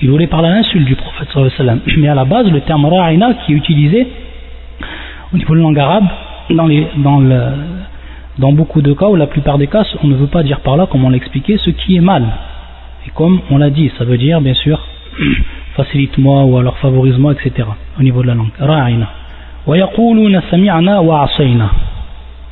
il 0.03 0.11
voulait 0.11 0.27
parler 0.27 0.49
à 0.49 0.55
l'insulte 0.55 0.87
du 0.87 0.97
prophète 0.97 1.29
sallallahu 1.33 1.81
Mais 1.99 2.09
à 2.09 2.15
la 2.15 2.25
base, 2.25 2.51
le 2.51 2.61
terme 2.61 2.87
ra'ina 2.87 3.35
qui 3.35 3.53
est 3.53 3.57
utilisé 3.57 4.07
au 5.33 5.37
niveau 5.37 5.55
de 5.55 5.59
la 5.59 5.63
langue 5.63 5.79
arabe, 5.79 6.07
dans, 6.51 6.67
les, 6.67 6.87
dans, 6.97 7.21
le, 7.21 7.41
dans 8.39 8.53
beaucoup 8.53 8.83
de 8.83 8.93
cas, 8.93 9.07
ou 9.07 9.17
la 9.17 9.27
plupart 9.27 9.59
des 9.59 9.67
cas, 9.67 9.85
on 10.03 10.09
ne 10.09 10.17
veut 10.17 10.27
pas 10.27 10.43
dire 10.43 10.61
par 10.61 10.77
là, 10.77 10.87
comme 10.87 11.05
on 11.05 11.11
l'a 11.11 11.17
expliqué, 11.17 11.59
ce 11.59 11.71
qui 11.71 11.97
est 11.97 12.01
mal. 12.01 12.25
Et 13.07 13.11
comme 13.11 13.41
on 13.51 13.59
l'a 13.59 13.71
dit, 13.71 13.91
ça 13.99 14.05
veut 14.05 14.19
dire 14.19 14.41
bien 14.41 14.55
sûr 14.55 14.81
facilite-moi 15.75 16.45
ou 16.45 16.59
alors 16.59 16.77
favorise-moi, 16.79 17.33
etc. 17.33 17.69
au 17.99 18.03
niveau 18.03 18.23
de 18.23 18.29
la 18.29 18.35
langue. 18.35 18.53
Ra'ina. 18.59 19.09
ويقولون 19.67 20.41
سمعنا 20.51 20.99
وعصينا 20.99 21.69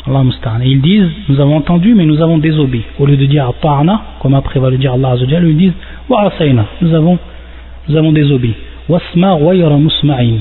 Allah 0.05 0.21
Et 0.63 0.67
ils 0.67 0.81
disent, 0.81 1.09
nous 1.29 1.39
avons 1.39 1.55
entendu, 1.55 1.93
mais 1.95 2.05
nous 2.05 2.21
avons 2.21 2.37
désobéi. 2.37 2.83
Au 2.99 3.05
lieu 3.05 3.15
de 3.15 3.25
dire 3.25 3.53
ta'ana, 3.61 4.01
comme 4.21 4.33
après 4.33 4.59
va 4.59 4.69
le 4.69 4.77
dire 4.77 4.93
Allah 4.93 5.15
ils 5.17 5.57
disent 5.57 5.73
wa'asayna, 6.09 6.65
nous 6.81 6.93
avons, 6.93 7.17
nous 7.87 7.95
avons 7.95 8.11
désobéi. 8.11 8.53
Wasma 8.89 9.37
musma'in. 9.37 10.39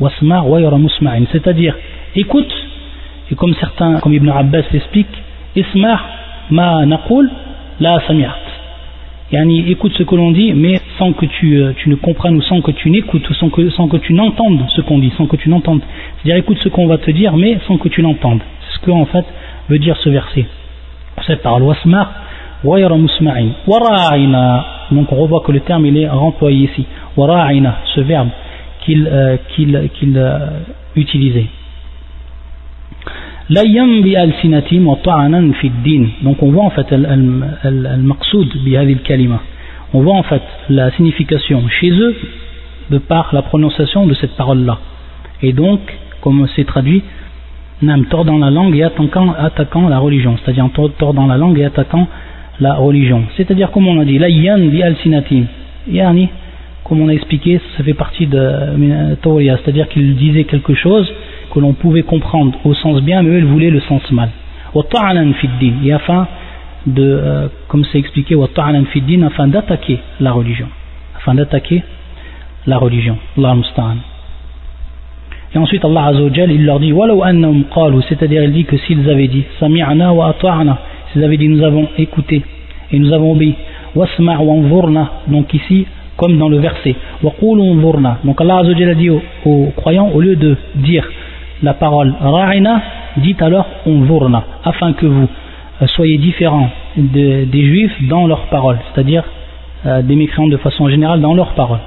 Wasma 0.00 0.42
musma'in. 0.78 1.24
C'est-à-dire, 1.32 1.76
écoute, 2.16 2.52
et 3.30 3.34
comme 3.34 3.54
certains, 3.60 4.00
comme 4.00 4.14
Ibn 4.14 4.28
Abbas 4.30 4.64
l'explique, 4.72 5.08
isma' 5.54 6.00
ma 6.50 6.86
naqul, 6.86 7.30
la 7.80 8.00
sami'at. 8.06 8.36
Yani, 9.32 9.70
écoute 9.70 9.92
ce 9.98 10.02
que 10.02 10.14
l'on 10.14 10.30
dit, 10.30 10.52
mais 10.54 10.80
sans 10.98 11.12
que 11.12 11.26
tu, 11.26 11.56
euh, 11.56 11.72
tu 11.76 11.88
ne 11.88 11.96
comprennes 11.96 12.36
ou 12.36 12.42
sans 12.42 12.60
que 12.60 12.70
tu 12.70 12.90
n'écoutes 12.90 13.28
ou 13.28 13.34
sans 13.34 13.50
que, 13.50 13.68
sans 13.70 13.88
que 13.88 13.96
tu 13.96 14.14
n'entendes 14.14 14.60
ce 14.76 14.80
qu'on 14.82 14.98
dit, 14.98 15.12
sans 15.16 15.26
que 15.26 15.36
tu 15.36 15.48
n'entendes. 15.48 15.80
C'est-à-dire, 16.22 16.36
écoute 16.36 16.58
ce 16.62 16.68
qu'on 16.68 16.86
va 16.86 16.98
te 16.98 17.10
dire, 17.10 17.36
mais 17.36 17.58
sans 17.66 17.76
que 17.76 17.88
tu 17.88 18.00
l'entendes. 18.00 18.40
Que, 18.84 18.90
en 18.90 19.06
fait, 19.06 19.24
veut 19.68 19.78
dire 19.78 19.96
ce 20.02 20.08
verset. 20.08 20.46
Cette 21.26 21.42
parole. 21.42 21.62
Donc, 21.62 21.76
on 25.12 25.16
revoit 25.16 25.42
que 25.46 25.52
le 25.52 25.60
terme, 25.60 25.86
il 25.86 25.98
est 25.98 26.08
remployé 26.08 26.70
ici. 26.70 26.86
Ce 27.16 28.00
verbe 28.00 28.28
qu'il 28.84 29.06
euh, 29.06 29.36
euh, 30.16 30.38
utilisait. 30.96 31.46
donc 36.22 36.42
on 36.42 36.50
voit 36.50 36.64
en 36.64 36.70
fait 36.70 36.86
on 39.92 40.00
voit 40.00 40.16
en 40.16 40.22
fait 40.22 40.42
la 40.70 40.90
signification 40.92 41.68
chez 41.68 41.90
eux 41.90 42.16
de 42.90 42.98
par 42.98 43.34
la 43.34 43.42
prononciation 43.42 44.06
de 44.06 44.14
cette 44.14 44.36
parole 44.36 44.64
là 44.64 44.78
et 45.42 45.52
donc 45.52 45.80
comme 46.20 46.46
c'est 46.56 46.64
traduit 46.64 47.02
tord 48.10 48.24
dans 48.24 48.38
la 48.38 48.50
langue 48.50 48.76
et 48.76 48.82
attaquant, 48.82 49.34
attaquant 49.38 49.88
la 49.88 49.98
religion 49.98 50.36
c'est-à-dire 50.42 50.68
tord 50.98 51.14
dans 51.14 51.26
la 51.26 51.36
langue 51.36 51.58
et 51.58 51.64
attaquant 51.64 52.06
la 52.60 52.74
religion 52.74 53.24
c'est-à-dire 53.36 53.70
comme 53.70 53.86
on 53.86 54.00
a 54.00 54.04
dit 54.04 54.18
layyan 54.18 54.58
bi 54.58 54.82
al 54.82 54.96
sinatim 54.96 55.46
yani 55.88 56.28
comme 56.84 57.00
on 57.00 57.08
a 57.08 57.12
expliqué 57.12 57.60
ça 57.76 57.82
fait 57.84 57.94
partie 57.94 58.26
de 58.26 59.14
Tawriya 59.22 59.58
c'est-à-dire 59.58 59.88
qu'il 59.88 60.16
disait 60.16 60.44
quelque 60.44 60.74
chose 60.74 61.10
que 61.54 61.60
l'on 61.60 61.72
pouvait 61.72 62.02
comprendre 62.02 62.58
au 62.64 62.74
sens 62.74 63.00
bien, 63.00 63.22
mais 63.22 63.30
eux 63.30 63.38
ils 63.38 63.44
voulaient 63.44 63.70
le 63.70 63.80
sens 63.80 64.02
mal. 64.10 64.28
Et 64.74 65.92
afin 65.92 66.26
de, 66.86 67.02
euh, 67.02 67.48
comme 67.68 67.84
c'est 67.90 67.98
expliqué, 67.98 68.34
afin 68.34 69.48
d'attaquer 69.48 70.00
la 70.20 70.32
religion. 70.32 70.68
Afin 71.16 71.34
d'attaquer 71.34 71.82
la 72.66 72.78
religion. 72.78 73.16
Allah 73.38 73.56
Et 75.54 75.58
ensuite 75.58 75.84
Allah 75.84 76.06
Azzawajal, 76.06 76.50
il 76.50 76.64
leur 76.64 76.80
dit, 76.80 76.92
c'est-à-dire 78.08 78.42
il 78.42 78.52
dit 78.52 78.64
que 78.64 78.76
s'ils 78.78 79.08
avaient 79.08 79.28
dit, 79.28 79.44
sami'na 79.60 80.12
wa 80.12 80.28
ata'na, 80.28 80.78
s'ils 81.12 81.22
avaient 81.22 81.36
dit 81.36 81.48
nous 81.48 81.62
avons 81.62 81.88
écouté 81.96 82.42
et 82.90 82.98
nous 82.98 83.12
avons 83.12 83.32
obéi, 83.32 83.54
wasma' 83.94 84.38
wa 84.38 85.10
donc 85.28 85.54
ici, 85.54 85.86
comme 86.16 86.38
dans 86.38 86.48
le 86.48 86.58
verset, 86.58 86.96
wa 87.22 87.32
donc 88.24 88.40
Allah 88.40 88.58
Azzawajal 88.58 88.90
a 88.90 88.94
dit 88.94 89.10
aux 89.10 89.72
croyants, 89.76 90.10
au 90.12 90.20
lieu 90.20 90.34
de 90.34 90.56
dire 90.76 91.08
la 91.62 91.74
parole 91.74 92.12
ra'ina, 92.20 92.82
dites 93.18 93.40
alors 93.40 93.66
unzurna, 93.86 94.44
afin 94.64 94.92
que 94.94 95.06
vous 95.06 95.28
euh, 95.82 95.86
soyez 95.86 96.18
différents 96.18 96.68
des 96.96 97.46
juifs 97.52 98.08
dans 98.08 98.26
leurs 98.26 98.46
paroles, 98.46 98.78
c'est-à-dire 98.92 99.24
euh, 99.86 100.02
des 100.02 100.16
mécréants 100.16 100.48
de 100.48 100.56
façon 100.56 100.88
générale 100.88 101.20
dans 101.20 101.34
leurs 101.34 101.54
paroles. 101.54 101.80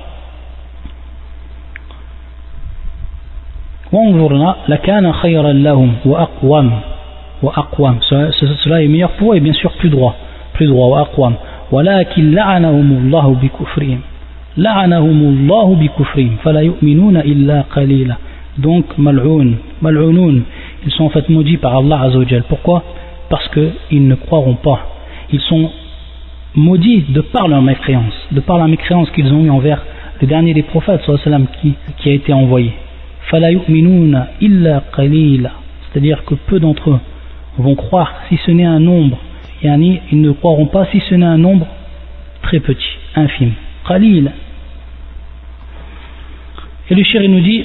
cela 8.63 8.83
est 8.83 8.89
meilleur 8.89 9.11
pour 9.13 9.33
eux 9.33 9.37
et 9.37 9.41
bien 9.41 9.53
sûr 9.53 9.73
plus 9.73 9.91
droit 9.91 10.15
plus 10.55 10.67
droit 10.67 10.89
wa 10.89 11.33
ولكن 11.73 12.35
لعنهم 12.35 12.93
الله 12.93 13.37
بكفرهم 13.43 14.01
لعنهم 14.57 15.21
الله 15.23 15.75
بكفرهم 15.75 16.37
فلا 16.45 16.61
يؤمنون 16.61 17.17
إلا 17.17 17.61
قليلا 17.77 18.17
donc 18.59 18.99
mal'oun, 18.99 19.57
mal'ounoun, 19.81 20.43
ils 20.85 20.93
sont 20.93 21.05
en 21.05 21.09
fait 21.09 21.29
maudits 21.31 21.57
par 21.57 21.75
Allah 21.75 22.03
Azzawajal. 22.03 22.45
Pourquoi 22.49 22.85
Parce 23.31 23.49
qu'ils 23.49 24.07
ne 24.07 24.15
croiront 24.15 24.57
pas. 24.57 24.81
Ils 25.33 25.41
sont 25.41 25.71
maudits 26.55 27.05
de 27.09 27.23
par 27.23 27.49
leur 27.49 27.63
mécréance, 27.63 28.13
de 28.31 28.41
par 28.41 28.59
la 28.59 28.67
mécréance 28.67 29.11
qu'ils 29.13 29.33
ont 29.33 29.43
eu 29.43 29.51
envers 29.51 29.83
le 30.21 30.27
dernier 30.27 30.53
des 30.53 30.65
prophètes 30.65 31.01
qui, 31.63 31.75
qui 31.97 32.11
a 32.11 32.13
été 32.13 32.33
envoyé. 32.35 32.73
C'est-à-dire 35.92 36.24
que 36.26 36.36
peu 36.36 36.60
d'entre 36.60 36.90
eux 36.92 37.00
vont 37.58 37.76
croire 37.76 38.14
si 38.30 38.38
ce 38.46 38.52
n'est 38.52 38.66
un 38.66 38.80
nombre. 38.80 39.18
Yani, 39.64 40.02
ils 40.12 40.22
ne 40.22 40.32
croiront 40.32 40.68
pas 40.68 40.86
si 40.92 41.02
ce 41.10 41.16
n'est 41.16 41.26
un 41.26 41.38
nombre 41.38 41.68
très 42.44 42.60
petit, 42.60 42.86
infime. 43.16 43.54
Qalil, 43.88 44.32
et 46.90 46.96
le 46.96 47.04
shir 47.04 47.22
nous 47.28 47.42
dit 47.42 47.64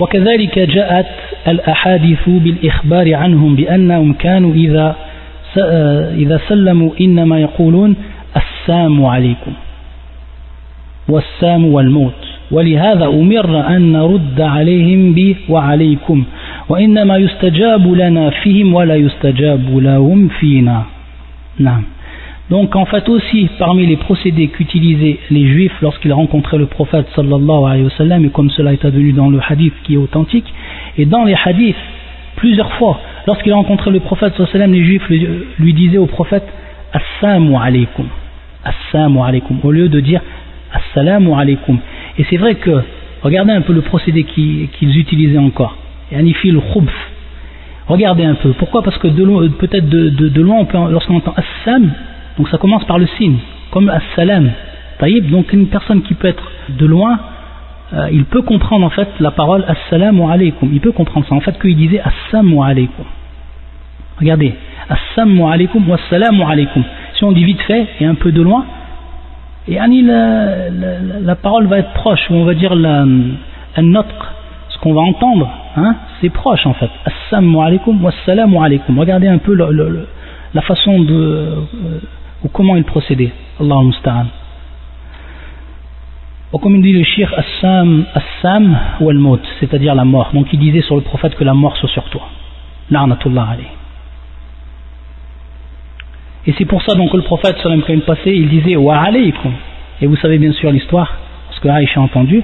وكذلك 0.00 0.58
جاءت 0.58 1.06
الأحاديث 1.48 2.28
بالإخبار 2.28 3.14
عنهم 3.14 3.56
بأنهم 3.56 4.12
كانوا 4.12 4.54
إذا 4.54 4.96
إذا 6.18 6.40
سلموا 6.48 6.90
إنما 7.00 7.40
يقولون 7.40 7.96
السام 8.36 9.04
عليكم 9.04 9.52
والسام 11.09 11.65
والموت 11.65 12.21
ولهذا 12.51 13.05
أمر 13.05 13.67
أن 13.75 13.91
نرد 13.91 14.41
عليهم 14.41 15.13
به 15.13 15.35
وعليكم 15.49 16.23
وإنما 16.69 17.17
يستجاب 17.17 17.93
لنا 17.93 18.29
فيهم 18.29 18.73
ولا 18.73 18.95
يستجاب 18.95 19.77
لهم 19.77 20.27
فينا 20.27 20.83
نعم 21.59 21.83
Donc 22.49 22.75
en 22.75 22.85
fait 22.85 23.07
aussi 23.09 23.47
parmi 23.59 23.85
les 23.85 23.95
procédés 23.97 24.47
qu'utilisaient 24.47 25.19
les 25.29 25.47
juifs 25.47 25.79
lorsqu'ils 25.83 26.13
rencontraient 26.13 26.57
le 26.57 26.65
prophète 26.65 27.05
sallallahu 27.15 27.65
alayhi 27.67 27.83
wa 27.83 27.91
sallam 27.91 28.25
et 28.25 28.29
comme 28.29 28.49
cela 28.49 28.73
est 28.73 28.83
advenu 28.83 29.11
dans 29.13 29.29
le 29.29 29.39
hadith 29.47 29.73
qui 29.83 29.93
est 29.93 29.97
authentique 29.97 30.51
et 30.97 31.05
dans 31.05 31.25
les 31.25 31.35
hadiths 31.45 31.75
plusieurs 32.37 32.71
fois 32.73 32.99
lorsqu'ils 33.27 33.53
rencontraient 33.53 33.91
le 33.91 33.99
prophète 33.99 34.33
sallallahu 34.33 34.55
alayhi 34.55 34.81
wa 34.81 34.83
sallam 34.87 35.09
les 35.11 35.29
juifs 35.29 35.55
lui, 35.59 35.73
disaient 35.73 35.99
au 35.99 36.07
prophète 36.07 36.47
assalamu 36.91 37.55
alaykum 37.55 38.07
assalamu 38.63 39.19
alaykum 39.19 39.59
au 39.63 39.71
lieu 39.71 39.87
de 39.87 39.99
dire 39.99 40.21
assalamu 40.74 41.32
alaykum 41.34 41.78
et 42.18 42.24
c'est 42.28 42.36
vrai 42.36 42.56
que 42.56 42.82
regardez 43.22 43.52
un 43.52 43.62
peu 43.62 43.72
le 43.72 43.82
procédé 43.82 44.24
qu'ils 44.24 44.98
utilisaient 44.98 45.38
encore 45.38 45.76
yanifil 46.12 46.60
khubf 46.72 46.92
regardez 47.86 48.24
un 48.24 48.34
peu 48.34 48.52
pourquoi? 48.52 48.82
Parce 48.82 48.98
que 48.98 49.08
peut-être 49.08 49.88
de, 49.88 50.40
loin 50.40 50.66
lorsqu'on 50.90 51.16
entend 51.16 51.34
assam 51.36 51.92
donc 52.36 52.48
ça 52.48 52.58
commence 52.58 52.84
par 52.84 52.98
le 52.98 53.06
signe, 53.18 53.38
comme 53.70 53.88
as-salam. 53.88 54.50
Donc 55.30 55.52
une 55.52 55.66
personne 55.66 56.02
qui 56.02 56.14
peut 56.14 56.28
être 56.28 56.50
de 56.70 56.86
loin, 56.86 57.18
euh, 57.92 58.08
il 58.10 58.24
peut 58.24 58.42
comprendre 58.42 58.86
en 58.86 58.90
fait 58.90 59.08
la 59.20 59.30
parole 59.30 59.64
assalamu 59.68 60.22
alaykum. 60.30 60.70
Il 60.72 60.80
peut 60.80 60.92
comprendre 60.92 61.26
ça. 61.28 61.34
En 61.34 61.40
fait, 61.40 61.58
qu'il 61.60 61.76
disait 61.76 62.00
assalamu 62.00 62.62
alaykum. 62.62 63.04
Regardez, 64.18 64.54
assalamu 64.88 65.42
alaykum 65.42 65.88
wa 65.88 65.96
assalamu 65.96 66.42
alaykum. 66.42 66.82
Si 67.16 67.24
on 67.24 67.32
dit 67.32 67.44
vite 67.44 67.60
fait 67.62 67.86
et 68.00 68.06
un 68.06 68.14
peu 68.14 68.32
de 68.32 68.40
loin, 68.40 68.64
et 69.66 69.78
Annie, 69.78 70.02
la, 70.02 70.68
la, 70.70 71.36
parole 71.36 71.66
va 71.66 71.78
être 71.78 71.92
proche, 71.94 72.20
on 72.30 72.44
va 72.44 72.54
dire 72.54 72.74
la, 72.74 73.06
notre, 73.78 74.34
ce 74.68 74.78
qu'on 74.78 74.92
va 74.92 75.00
entendre, 75.00 75.48
hein, 75.76 75.96
c'est 76.20 76.28
proche 76.28 76.66
en 76.66 76.74
fait. 76.74 76.90
Assalamu 77.06 77.58
alaykum 77.60 78.02
wa 78.02 78.10
assalamu 78.10 78.58
alaykum. 78.58 78.98
Regardez 78.98 79.28
un 79.28 79.38
peu 79.38 79.54
la 79.54 80.62
façon 80.62 81.00
de. 81.00 81.14
Euh, 81.14 82.00
ou 82.44 82.48
comment 82.48 82.76
il 82.76 82.84
procédait. 82.84 83.32
Allah 83.58 83.76
musta'an. 83.82 84.26
Ou 86.52 86.58
comme 86.58 86.76
il 86.76 86.82
dit 86.82 86.92
le 86.92 87.02
shir 87.02 87.32
Assam, 87.34 88.04
Assam 88.14 88.78
ou 89.00 89.08
al-Maut, 89.08 89.40
c'est-à-dire 89.60 89.94
la 89.94 90.04
mort. 90.04 90.30
Donc 90.34 90.52
il 90.52 90.60
disait 90.60 90.82
sur 90.82 90.94
le 90.94 91.00
prophète 91.00 91.34
que 91.36 91.44
la 91.44 91.54
mort 91.54 91.74
soit 91.78 91.88
sur 91.88 92.04
toi. 92.10 92.28
La'natullah 92.90 93.46
alayhi. 93.52 93.68
Et 96.46 96.54
c'est 96.58 96.66
pour 96.66 96.82
ça 96.82 96.94
donc 96.94 97.10
que 97.10 97.16
le 97.16 97.22
prophète, 97.22 97.56
quand 97.62 97.72
il 97.88 98.00
passait, 98.02 98.36
il 98.36 98.48
disait 98.48 98.76
Wa 98.76 98.98
alaykum. 98.98 99.52
Et 100.02 100.06
vous 100.06 100.16
savez 100.16 100.38
bien 100.38 100.52
sûr 100.52 100.70
l'histoire, 100.70 101.16
parce 101.48 101.60
que 101.60 101.68
Aïcha 101.68 102.00
a 102.00 102.02
entendu. 102.02 102.42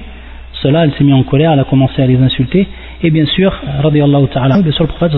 Cela, 0.61 0.85
elle 0.85 0.93
s'est 0.93 1.03
mise 1.03 1.13
en 1.13 1.23
colère, 1.23 1.51
elle 1.53 1.59
a 1.59 1.63
commencé 1.63 2.01
à 2.01 2.07
les 2.07 2.17
insulter. 2.17 2.67
Et 3.03 3.09
bien 3.09 3.25
sûr, 3.25 3.53
radiallahu 3.81 4.27
ta'ala, 4.27 4.57
le 4.57 4.87
prophète 4.87 5.11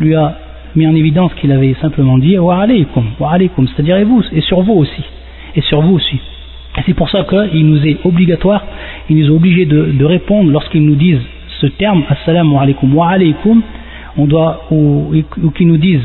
lui 0.00 0.14
a 0.14 0.36
mis 0.74 0.86
en 0.86 0.94
évidence 0.94 1.32
qu'il 1.34 1.52
avait 1.52 1.74
simplement 1.80 2.18
dit 2.18 2.38
wa 2.38 2.60
alaykum, 2.62 3.04
wa 3.20 3.32
alaykum, 3.32 3.68
c'est-à-dire 3.68 3.96
et 3.96 4.04
vous, 4.04 4.22
et 4.32 4.40
sur 4.40 4.62
vous 4.62 4.72
aussi, 4.72 5.02
et 5.54 5.60
sur 5.62 5.82
vous 5.82 5.94
aussi. 5.94 6.18
Et 6.78 6.80
c'est 6.86 6.94
pour 6.94 7.10
ça 7.10 7.24
qu'il 7.24 7.66
nous 7.66 7.86
est 7.86 7.98
obligatoire, 8.04 8.64
il 9.10 9.16
nous 9.16 9.26
est 9.26 9.36
obligé 9.36 9.66
de, 9.66 10.04
répondre 10.04 10.50
lorsqu'ils 10.50 10.84
nous 10.84 10.94
disent 10.94 11.20
ce 11.60 11.66
terme, 11.66 12.04
assalamu 12.08 12.56
alaykum 12.56 12.94
wa 12.94 13.10
alaykum, 13.10 13.62
on 14.16 14.26
doit, 14.26 14.66
ou, 14.70 15.12
ou 15.42 15.50
qu'ils 15.50 15.68
nous 15.68 15.76
disent 15.76 16.04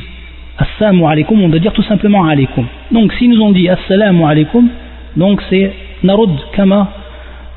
Assalamu 0.57 1.05
alaikum, 1.05 1.39
on 1.39 1.49
doit 1.49 1.59
dire 1.59 1.73
tout 1.73 1.83
simplement 1.83 2.25
alaikum. 2.25 2.65
Donc 2.91 3.13
s'ils 3.13 3.29
nous 3.29 3.41
ont 3.41 3.51
dit 3.51 3.69
Assalamu 3.69 4.23
alaikum, 4.23 4.67
donc 5.15 5.39
c'est 5.51 5.71
Narud 6.03 6.31
Kama, 6.53 6.89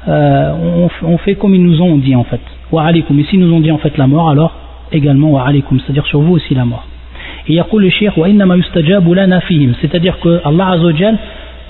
euh, 0.07 0.89
on, 1.03 1.17
fait 1.19 1.35
comme 1.35 1.55
ils 1.55 1.63
nous 1.63 1.81
ont 1.81 1.97
dit 1.97 2.15
en 2.15 2.25
fait. 2.25 2.41
Wa 2.71 2.85
alaikum. 2.85 3.19
Et 3.19 3.25
s'ils 3.25 3.41
nous 3.41 3.55
ont 3.55 3.61
dit 3.61 3.71
en 3.71 3.79
fait 3.79 3.97
la 3.97 4.07
mort, 4.07 4.29
alors 4.29 4.53
également 4.93 5.31
wa 5.31 5.47
alaikum, 5.47 5.81
c'est-à-dire 5.81 6.07
sur 6.07 6.21
vous 6.21 6.35
aussi 6.35 6.55
la 6.55 6.67
mort. 6.67 6.87
Et 7.49 7.55
yaqul 7.55 7.83
le 7.83 7.89
shir 7.89 8.17
wa 8.19 8.29
innama 8.29 8.57
yustajabu 8.57 9.17
fihim, 9.47 9.73
c'est-à-dire 9.81 10.21
que 10.21 10.43
Allah 10.45 10.69
Azzawajal 10.73 11.17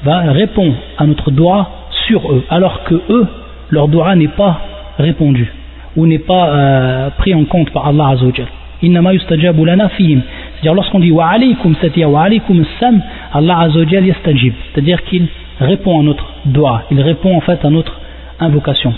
va 0.03 0.33
répondre 0.33 0.75
à 0.99 1.07
notre 1.07 1.31
doigt 1.31 1.71
sur 2.09 2.33
eux, 2.33 2.45
alors 2.51 2.83
que 2.85 2.95
eux, 3.09 3.27
leur 3.71 3.87
doigt 3.87 4.17
n'est 4.17 4.29
pas 4.29 4.61
répondu 4.99 5.53
ou 5.97 6.07
n'est 6.07 6.19
pas 6.19 6.49
euh, 6.49 7.11
pris 7.19 7.35
en 7.35 7.45
compte 7.45 7.71
par 7.71 7.87
Allah 7.87 8.09
Azzawajal. 8.09 8.47
Innama 8.83 9.13
yustajabu 9.15 9.65
fihim. 9.97 10.23
C'est-à-dire 10.61 10.75
lorsqu'on 10.75 10.99
dit 10.99 11.11
wa 11.11 11.27
alaykum, 11.27 11.75
c'est-à-dire 11.81 12.11
wa 12.11 12.23
alaykum 12.23 12.63
sam, 12.79 13.01
Allah 13.33 13.61
azawajal 13.61 14.05
yastajib. 14.05 14.53
C'est-à-dire 14.73 15.03
qu'il 15.05 15.27
répond 15.59 16.01
à 16.01 16.03
notre 16.03 16.27
doigt, 16.45 16.83
il 16.91 17.01
répond 17.01 17.35
en 17.35 17.41
fait 17.41 17.65
à 17.65 17.71
notre 17.71 17.99
invocation. 18.39 18.93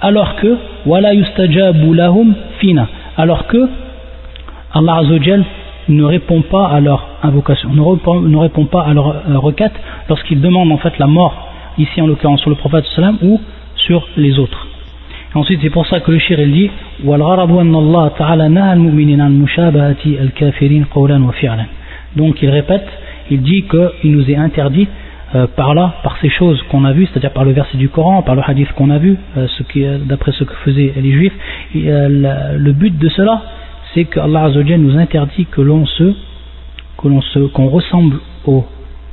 Alors 0.00 0.36
que 0.36 0.56
wala 0.86 1.12
yustajabu 1.12 1.94
lahum 1.94 2.34
fina. 2.58 2.88
Alors 3.18 3.46
que 3.46 3.68
Allah 4.72 4.96
azawajal 4.96 5.44
ne 5.90 6.04
répond 6.04 6.40
pas 6.40 6.68
à 6.68 6.80
leur 6.80 7.06
invocation, 7.22 7.68
ne 7.68 7.82
répond, 7.82 8.20
ne 8.20 8.36
répond 8.38 8.64
pas 8.64 8.84
à 8.84 8.94
leur 8.94 9.08
euh, 9.08 9.38
requête 9.38 9.74
lorsqu'ils 10.08 10.40
demandent 10.40 10.72
en 10.72 10.78
fait 10.78 10.98
la 10.98 11.06
mort, 11.06 11.48
ici 11.76 12.00
en 12.00 12.06
l'occurrence 12.06 12.40
sur 12.40 12.48
le 12.48 12.56
prophète 12.56 12.86
ou 13.22 13.40
sur 13.76 14.08
les 14.16 14.38
autres. 14.38 14.66
Ensuite, 15.34 15.60
c'est 15.62 15.70
pour 15.70 15.86
ça 15.86 15.98
que 16.00 16.12
le 16.12 16.18
shir 16.18 16.38
il 16.38 16.52
dit 16.52 16.70
Donc 22.16 22.42
il 22.42 22.50
répète, 22.50 22.86
il 23.30 23.42
dit 23.42 23.64
qu'il 23.64 24.12
nous 24.12 24.30
est 24.30 24.36
interdit 24.36 24.86
euh, 25.34 25.48
par 25.48 25.74
là, 25.74 25.94
par 26.04 26.16
ces 26.20 26.28
choses 26.28 26.62
qu'on 26.70 26.84
a 26.84 26.92
vues, 26.92 27.06
c'est-à-dire 27.06 27.32
par 27.32 27.44
le 27.44 27.50
verset 27.50 27.76
du 27.76 27.88
Coran, 27.88 28.22
par 28.22 28.36
le 28.36 28.42
hadith 28.46 28.70
qu'on 28.72 28.90
a 28.90 28.98
vu, 28.98 29.16
euh, 29.36 29.98
d'après 30.04 30.30
ce 30.30 30.44
que 30.44 30.54
faisaient 30.64 30.92
les 30.96 31.12
juifs. 31.12 31.32
Euh, 31.74 32.56
le 32.56 32.72
but 32.72 32.96
de 32.96 33.08
cela, 33.08 33.42
c'est 33.92 34.04
que 34.04 34.20
Allah 34.20 34.48
nous 34.78 34.96
interdit 34.96 35.46
que 35.46 35.60
l'on 35.60 35.84
se, 35.86 36.14
qu'on 36.96 37.66
ressemble 37.66 38.18
aux 38.46 38.64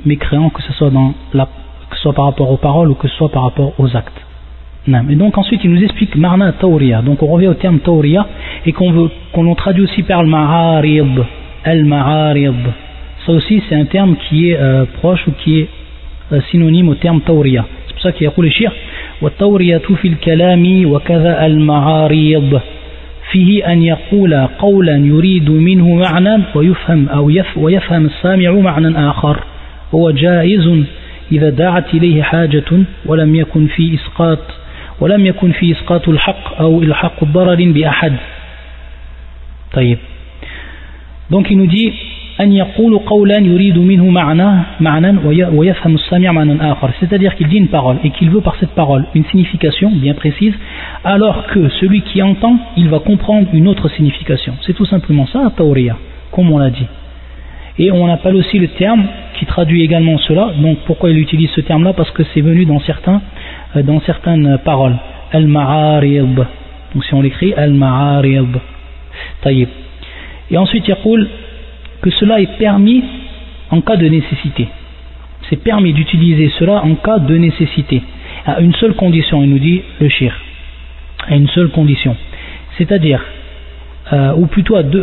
mécréants, 0.06 0.50
que 0.50 0.62
ce 0.62 0.72
soit 0.74 0.90
dans 0.90 1.14
la, 1.34 1.46
que 1.90 1.96
ce 1.96 2.02
soit 2.02 2.12
par 2.12 2.26
rapport 2.26 2.52
aux 2.52 2.58
paroles 2.58 2.90
ou 2.90 2.94
que 2.94 3.08
ce 3.08 3.16
soit 3.16 3.30
par 3.30 3.42
rapport 3.42 3.72
aux 3.78 3.96
actes. 3.96 4.20
Et 4.88 5.14
donc 5.14 5.38
ensuite 5.38 5.60
il 5.62 5.70
nous 5.70 5.82
explique 5.82 6.16
Marna 6.16 6.52
Tawriya. 6.52 7.02
Donc 7.02 7.22
on 7.22 7.28
revient 7.28 7.48
au 7.48 7.54
terme 7.54 7.78
Tawriya 7.78 8.26
et 8.66 8.72
qu'on 8.72 8.90
veut 8.90 9.10
qu'on 9.32 9.54
traduit 9.54 9.84
aussi 9.84 10.02
par 10.02 10.22
le 10.22 10.28
Ma'arib. 10.28 11.20
Al-Ma'arib. 11.64 12.66
Ça 13.24 13.32
aussi 13.32 13.62
c'est 13.68 13.76
un 13.76 13.84
terme 13.84 14.16
qui 14.28 14.50
est 14.50 14.58
euh, 14.58 14.84
proche 15.00 15.24
ou 15.28 15.32
qui 15.32 15.60
est 15.60 15.68
euh, 16.32 16.40
synonyme 16.50 16.88
au 16.88 16.96
terme 16.96 17.20
Tawriya. 17.20 17.64
C'est 17.86 17.92
pour 17.92 18.02
ça 18.02 18.12
qu'il 18.12 18.24
y 18.24 18.28
a 18.28 18.32
le 18.36 18.50
shir. 18.50 18.72
والتورية 19.22 19.78
في 19.78 20.08
الكلام 20.08 20.92
وكذا 20.92 21.46
المعاريض 21.46 22.60
فيه 23.30 23.72
أن 23.72 23.82
يقول 23.82 24.34
قولا 24.34 24.96
يريد 24.96 25.50
منه 25.50 25.94
معنى 25.94 26.42
ويفهم 26.54 27.08
أو 27.08 27.30
يف 27.30 27.58
ويفهم 27.58 28.06
السامع 28.06 28.50
معنى 28.50 29.10
آخر 29.10 29.44
هو 29.94 30.10
جائز 30.10 30.84
إذا 31.32 31.50
دعت 31.50 31.94
إليه 31.94 32.22
حاجة 32.22 32.64
ولم 33.06 33.34
يكن 33.34 33.66
في 33.66 33.94
إسقاط 33.94 34.61
ولم 35.01 35.25
يكن 35.25 35.51
في 35.51 35.71
إسقاط 35.71 36.09
الحق 36.09 36.59
أو 36.59 36.81
إلحاق 36.81 37.23
ضرر 37.23 37.71
بأحد 37.71 38.13
طيب 39.73 39.97
donc 41.29 41.51
il 41.51 41.57
nous 41.57 41.67
dit 41.67 41.93
أن 42.41 42.53
يقول 42.53 42.97
قولا 42.97 43.37
يريد 43.37 43.77
منه 43.77 44.09
معنى 44.09 44.63
معنى 44.79 45.17
ويفهم 45.53 45.95
السامع 45.95 46.31
معنى 46.31 46.71
آخر 46.71 46.89
c'est-à-dire 46.99 47.35
qu'il 47.35 47.47
dit 47.47 47.57
une 47.57 47.67
parole 47.67 47.97
et 48.03 48.11
qu'il 48.11 48.29
veut 48.29 48.41
par 48.41 48.55
cette 48.59 48.75
parole 48.75 49.05
une 49.15 49.25
signification 49.25 49.89
bien 49.89 50.13
précise 50.13 50.53
alors 51.03 51.47
que 51.47 51.69
celui 51.79 52.01
qui 52.01 52.21
entend 52.21 52.57
il 52.77 52.89
va 52.89 52.99
comprendre 52.99 53.47
une 53.53 53.67
autre 53.67 53.89
signification 53.89 54.53
c'est 54.65 54.73
tout 54.73 54.85
simplement 54.85 55.25
ça 55.27 55.51
tawriya 55.57 55.97
comme 56.31 56.51
on 56.51 56.59
l'a 56.59 56.69
dit 56.69 56.87
et 57.79 57.91
on 57.91 58.07
appelle 58.07 58.35
aussi 58.35 58.59
le 58.59 58.67
terme 58.67 59.05
qui 59.39 59.45
traduit 59.45 59.81
également 59.83 60.17
cela 60.19 60.51
donc 60.61 60.77
pourquoi 60.85 61.09
il 61.09 61.17
utilise 61.17 61.49
ce 61.55 61.61
terme 61.61 61.83
là 61.83 61.93
parce 61.93 62.11
que 62.11 62.23
c'est 62.33 62.41
venu 62.41 62.65
dans 62.65 62.79
certains 62.81 63.15
euh, 63.15 63.40
dans 63.76 64.00
certaines 64.02 64.58
paroles. 64.64 64.96
Al-Ma'arib. 65.32 66.36
Donc 66.94 67.04
si 67.04 67.14
on 67.14 67.22
l'écrit, 67.22 67.54
Al-Ma'arib. 67.54 68.56
Taïb. 69.42 69.68
Et 70.50 70.58
ensuite, 70.58 70.86
il 70.86 71.28
que 72.02 72.10
cela 72.10 72.40
est 72.40 72.58
permis 72.58 73.02
en 73.70 73.80
cas 73.80 73.96
de 73.96 74.06
nécessité. 74.06 74.68
C'est 75.48 75.56
permis 75.56 75.92
d'utiliser 75.92 76.50
cela 76.58 76.84
en 76.84 76.94
cas 76.96 77.18
de 77.18 77.36
nécessité. 77.36 78.02
À 78.44 78.60
une 78.60 78.74
seule 78.74 78.94
condition, 78.94 79.42
il 79.42 79.50
nous 79.50 79.58
dit 79.58 79.82
le 80.00 80.08
shir. 80.08 80.34
À 81.28 81.36
une 81.36 81.48
seule 81.48 81.70
condition. 81.70 82.16
C'est-à-dire, 82.76 83.22
euh, 84.12 84.34
ou 84.34 84.46
plutôt 84.46 84.76
à 84.76 84.82
deux, 84.82 85.02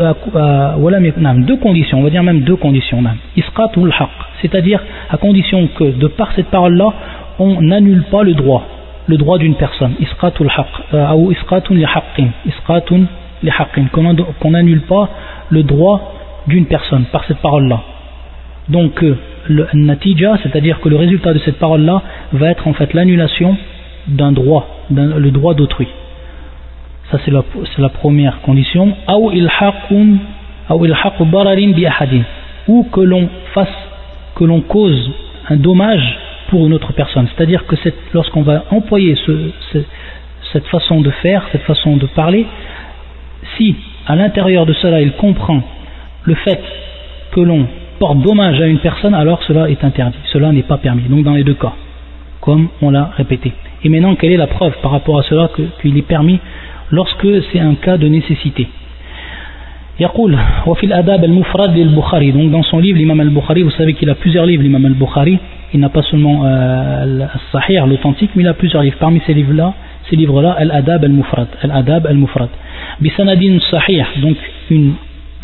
conditions, 1.62 2.00
on 2.00 2.04
va 2.04 2.10
dire 2.10 2.24
même 2.24 2.42
deux 2.42 2.58
conditions. 2.58 3.04
Isqatul 3.38 3.94
haq. 3.98 4.10
C'est-à-dire 4.42 4.82
à 5.10 5.18
condition 5.18 5.68
que 5.68 5.86
de 5.86 6.08
par 6.08 6.34
cette 6.34 6.48
parole-là, 6.48 6.94
on 7.40 7.62
n'annule 7.62 8.04
pas 8.12 8.24
le 8.24 8.34
droit, 8.34 8.66
le 9.08 9.18
droit 9.18 9.38
d'une 9.38 9.56
personne. 9.56 9.94
Haq, 10.00 10.66
euh. 10.94 11.34
Qu'on 14.40 14.52
n'annule 14.52 14.82
pas 14.82 15.10
le 15.50 15.64
droit 15.64 16.14
d'une 16.48 16.66
personne 16.66 17.06
par 17.06 17.24
cette 17.26 17.40
parole-là. 17.40 17.82
Donc, 18.68 19.04
euh, 19.04 19.18
le 19.48 19.68
natija, 19.74 20.38
c'est-à-dire 20.44 20.80
que 20.80 20.90
le 20.90 20.98
résultat 20.98 21.34
de 21.34 21.40
cette 21.40 21.58
parole-là 21.58 22.02
va 22.34 22.50
être 22.50 22.68
en 22.68 22.74
fait 22.74 22.94
l'annulation 22.94 23.58
d'un 24.08 24.32
droit, 24.32 24.68
le 24.92 25.32
droit 25.32 25.54
d'autrui. 25.54 25.88
Ça, 27.12 27.18
c'est 27.26 27.32
la, 27.32 27.44
la, 27.80 27.90
première 27.90 28.42
condition. 28.42 28.96
Ou 32.68 32.84
que 32.92 33.02
l'on 33.02 33.30
fasse, 33.54 33.68
que 34.36 34.44
l'on 34.44 34.62
cause 34.62 35.10
un 35.50 35.56
dommage 35.56 36.18
pour 36.50 36.66
une 36.66 36.74
autre 36.74 36.94
personne. 36.94 37.28
C'est-à-dire 37.36 37.66
que 37.66 37.76
lorsqu'on 38.14 38.42
va 38.42 38.66
employer 38.72 39.16
cette 40.52 40.68
façon 40.68 41.02
de 41.02 41.12
faire, 41.12 41.48
cette 41.52 41.64
façon 41.64 41.98
de 41.98 42.06
parler, 42.08 42.46
si 43.58 43.76
à 44.08 44.16
l'intérieur 44.16 44.66
de 44.66 44.74
cela 44.74 45.02
il 45.02 45.14
comprend 45.14 45.62
le 46.24 46.36
fait 46.36 46.62
que 47.32 47.40
l'on 47.42 47.68
porte 48.00 48.20
dommage 48.20 48.60
à 48.60 48.68
une 48.68 48.80
personne, 48.80 49.14
alors 49.14 49.42
cela 49.44 49.70
est 49.70 49.84
interdit, 49.84 50.18
cela 50.34 50.52
n'est 50.52 50.64
pas 50.64 50.78
permis. 50.78 51.04
Donc 51.04 51.24
dans 51.24 51.34
les 51.34 51.44
deux 51.44 51.54
cas, 51.54 51.74
comme 52.42 52.70
on 52.82 52.90
l'a 52.92 53.12
répété. 53.16 53.54
Et 53.84 53.90
maintenant, 53.90 54.16
quelle 54.16 54.32
est 54.32 54.38
la 54.38 54.48
preuve 54.48 54.74
par 54.82 54.92
rapport 54.92 55.20
à 55.20 55.24
cela 55.24 55.50
qu'il 55.82 55.98
est 55.98 56.08
permis 56.08 56.40
lorsque 56.92 57.28
c'est 57.52 57.60
un 57.60 57.76
cas 57.76 57.98
de 57.98 58.08
nécessité? 58.08 58.68
يقول 60.01 60.39
وفي 60.67 60.87
الأداب 60.87 61.25
المفرد 61.25 61.79
للبخاري 61.79 62.33
donc 62.33 62.51
dans 62.51 62.63
son 62.65 62.81
livre 62.81 62.99
l'imam 62.99 63.21
al-Bukhari 63.21 63.63
vous 63.63 63.71
savez 63.71 63.95
qu'il 63.95 64.11
a 64.11 64.17
plusieurs 64.17 64.45
livres 64.45 64.63
l'imam 64.63 64.85
al-Bukhari 64.85 65.39
il 65.73 65.81
n'a 65.81 65.89
pas 65.89 66.03
seulement 66.03 66.43
euh, 66.45 67.27
sahih 67.53 67.79
l'authentique 67.87 68.31
mais 68.35 68.43
il 68.43 68.49
a 68.49 68.55
plusieurs 68.55 68.83
livres 68.83 68.97
parmi 68.99 69.21
ces 69.27 69.35
livres 69.35 69.53
là 69.53 69.73
ces 70.11 70.17
livres 70.17 70.43
là 70.43 70.53
al-Adab 70.59 71.05
al-Mufrad 71.05 71.47
al-Adab 71.63 72.07
al-Mufrad 72.09 72.49
bisanadin 73.01 73.59
sahih 73.71 74.05
donc 74.21 74.37
une, 74.71 74.95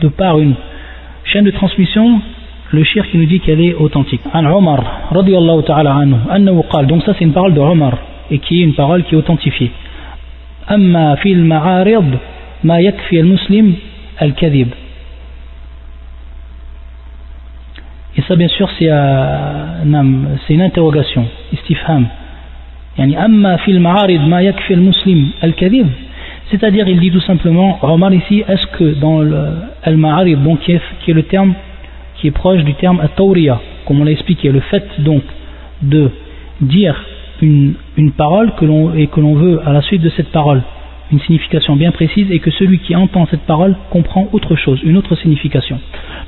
de 0.02 0.08
par 0.08 0.40
une 0.40 0.54
chaîne 1.24 1.44
de 1.44 1.52
transmission 1.52 2.20
le 2.72 2.82
shir 2.82 3.08
qui 3.08 3.18
nous 3.18 3.26
dit 3.26 3.38
qu'elle 3.38 3.60
est 3.60 3.74
authentique 3.74 4.22
an 4.34 4.44
Omar 4.46 4.80
radiyallahu 5.12 5.62
ta'ala 5.62 5.92
anhu 5.94 6.16
annahu 6.28 6.62
qal 6.72 6.86
donc 6.86 7.04
ça 7.04 7.14
c'est 7.16 7.24
une 7.24 7.32
parole 7.32 7.54
de 7.54 7.60
Omar 7.60 7.98
et 8.32 8.38
qui 8.38 8.62
est 8.62 8.64
une 8.64 8.74
parole 8.74 9.04
qui 9.04 9.14
est 9.14 9.18
authentifiée 9.18 9.70
amma 10.66 11.16
fil 11.18 11.38
ma'arid 11.44 12.18
ma 12.64 12.80
yakfi 12.82 13.18
al-muslim 13.18 13.74
al-kadhib. 14.17 14.69
Et 18.17 18.21
ça, 18.21 18.35
bien 18.35 18.47
sûr, 18.47 18.69
c'est 18.79 18.87
euh, 18.89 19.83
une 19.83 20.61
interrogation, 20.61 21.25
istifham. 21.51 22.07
C'est-à-dire, 26.49 26.87
il 26.87 26.99
dit 26.99 27.11
tout 27.11 27.19
simplement, 27.21 27.79
Omar 27.81 28.13
ici, 28.13 28.43
est-ce 28.47 28.67
que 28.77 28.93
dans 28.99 29.21
al-ma'arid, 29.83 30.41
donc 30.41 30.59
qui 30.59 31.13
le 31.13 31.23
terme 31.23 31.55
qui 32.15 32.27
est 32.27 32.31
proche 32.31 32.63
du 32.63 32.73
terme 32.75 33.01
at-tawriya, 33.01 33.59
comme 33.85 33.99
on 33.99 34.05
l'a 34.05 34.11
expliqué, 34.11 34.49
le 34.49 34.61
fait 34.61 34.85
donc 34.99 35.23
de 35.81 36.09
dire 36.61 36.95
une, 37.41 37.73
une 37.97 38.13
parole 38.13 38.53
que 38.55 38.97
et 38.97 39.07
que 39.07 39.19
l'on 39.19 39.33
veut 39.33 39.59
à 39.65 39.73
la 39.73 39.81
suite 39.81 40.01
de 40.01 40.09
cette 40.09 40.31
parole 40.31 40.61
une 41.11 41.19
signification 41.21 41.75
bien 41.75 41.91
précise 41.91 42.31
et 42.31 42.39
que 42.39 42.51
celui 42.51 42.79
qui 42.79 42.95
entend 42.95 43.27
cette 43.27 43.41
parole 43.41 43.75
comprend 43.89 44.27
autre 44.33 44.55
chose, 44.55 44.79
une 44.83 44.97
autre 44.97 45.15
signification. 45.15 45.79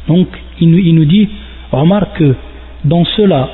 Donc 0.07 0.27
il, 0.59 0.69
nous 0.69 1.05
dit, 1.05 1.29
remarque 1.71 2.17
que 2.17 2.35
dans 2.85 3.05
cela, 3.05 3.49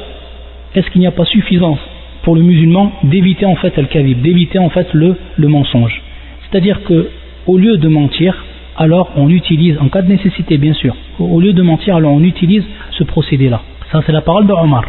est-ce 0.76 0.90
qu'il 0.90 1.02
n'y 1.02 1.08
a 1.08 1.12
pas 1.12 1.26
suffisance 1.26 1.80
pour 2.24 2.36
le 2.36 2.42
musulman 2.42 2.92
d'éviter 3.04 3.46
en 3.46 3.56
fait 3.56 3.78
al-kavib, 3.78 4.22
d'éviter 4.22 4.60
en 4.60 4.70
fait 4.70 4.94
le, 4.94 5.16
le 5.38 5.48
mensonge? 5.48 6.02
C'est-à-dire 6.44 6.84
que 6.84 7.10
au 7.48 7.58
lieu 7.58 7.78
de 7.78 7.88
mentir, 7.88 8.44
alors 8.78 9.12
on 9.16 9.30
utilise, 9.30 9.78
en 9.80 9.90
cas 9.90 10.02
de 10.02 10.10
nécessité 10.10 10.58
bien 10.58 10.74
sûr, 10.74 10.96
au 11.20 11.40
lieu 11.40 11.54
de 11.54 11.62
mentir, 11.62 11.96
alors 11.96 12.14
on 12.14 12.24
utilise 12.24 12.64
ce 12.92 13.04
procédé-là. 13.04 13.62
Ça 13.92 14.02
c'est 14.06 14.12
la 14.12 14.22
parole 14.22 14.48
de 14.48 14.54
Omar 14.54 14.84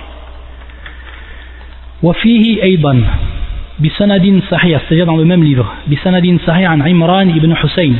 بسند 3.79 4.41
صحيح 4.51 4.81
c'est-à-dire 4.87 5.05
dans 5.05 5.17
le 5.17 5.25
même 5.25 5.43
livre 5.43 5.65
بسند 5.91 6.39
صحيح 6.47 6.71
عن 6.71 6.81
عمران 6.81 7.31
بن 7.39 7.55
حسين 7.55 7.95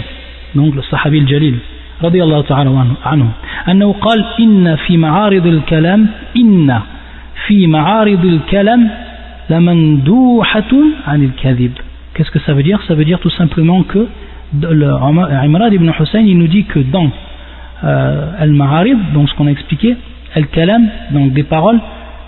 donc 0.55 0.75
le 0.75 0.81
صحابي 0.81 1.19
الجليل 1.19 1.55
رضي 2.03 2.23
الله 2.23 2.41
تعالى 2.41 2.85
عنه 3.05 3.27
أنه 3.69 3.93
قال 3.93 4.25
إن 4.39 4.75
في 4.75 4.97
معارض 4.97 5.45
الكلام 5.47 6.07
إن 6.37 6.79
في 7.47 7.67
معارض 7.67 8.25
الكلام 8.25 8.89
لمندوحة 9.49 10.73
عن 11.07 11.23
الكذب 11.23 11.71
qu'est-ce 12.13 12.31
que 12.31 12.39
ça 12.39 12.53
veut 12.53 12.63
dire 12.63 12.81
ça 12.87 12.95
veut 12.95 13.05
dire 13.05 13.19
tout 13.19 13.29
simplement 13.41 13.83
que 13.83 14.07
le 14.53 14.89
Imran 15.47 15.71
ibn 15.71 15.91
Hussein 15.99 16.21
il 16.21 16.37
nous 16.37 16.47
dit 16.47 16.65
que 16.65 16.79
dans 16.79 17.11
euh, 17.83 18.31
al-ma'arib, 18.39 18.97
donc 19.13 19.29
ce 19.29 19.35
qu'on 19.35 19.47
a 19.47 19.51
expliqué, 19.51 19.95
al-kalam, 20.35 20.85
donc 21.11 21.31
des 21.33 21.43
paroles, 21.43 21.79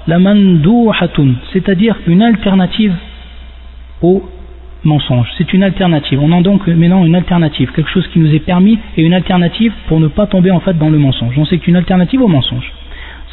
la 0.07 0.17
mandouhatun, 0.17 1.33
c'est-à-dire 1.51 1.95
une 2.07 2.21
alternative 2.21 2.93
au 4.01 4.23
mensonge. 4.83 5.27
C'est 5.37 5.53
une 5.53 5.63
alternative. 5.63 6.19
On 6.21 6.31
a 6.31 6.41
donc 6.41 6.67
maintenant 6.67 7.05
une 7.05 7.15
alternative, 7.15 7.71
quelque 7.71 7.89
chose 7.89 8.07
qui 8.07 8.19
nous 8.19 8.33
est 8.33 8.39
permis 8.39 8.79
et 8.97 9.03
une 9.03 9.13
alternative 9.13 9.73
pour 9.87 9.99
ne 9.99 10.07
pas 10.07 10.25
tomber 10.27 10.51
en 10.51 10.59
fait 10.59 10.77
dans 10.77 10.89
le 10.89 10.97
mensonge. 10.97 11.37
On 11.37 11.45
sait 11.45 11.59
qu'une 11.59 11.75
alternative 11.75 12.21
au 12.21 12.27
mensonge. 12.27 12.71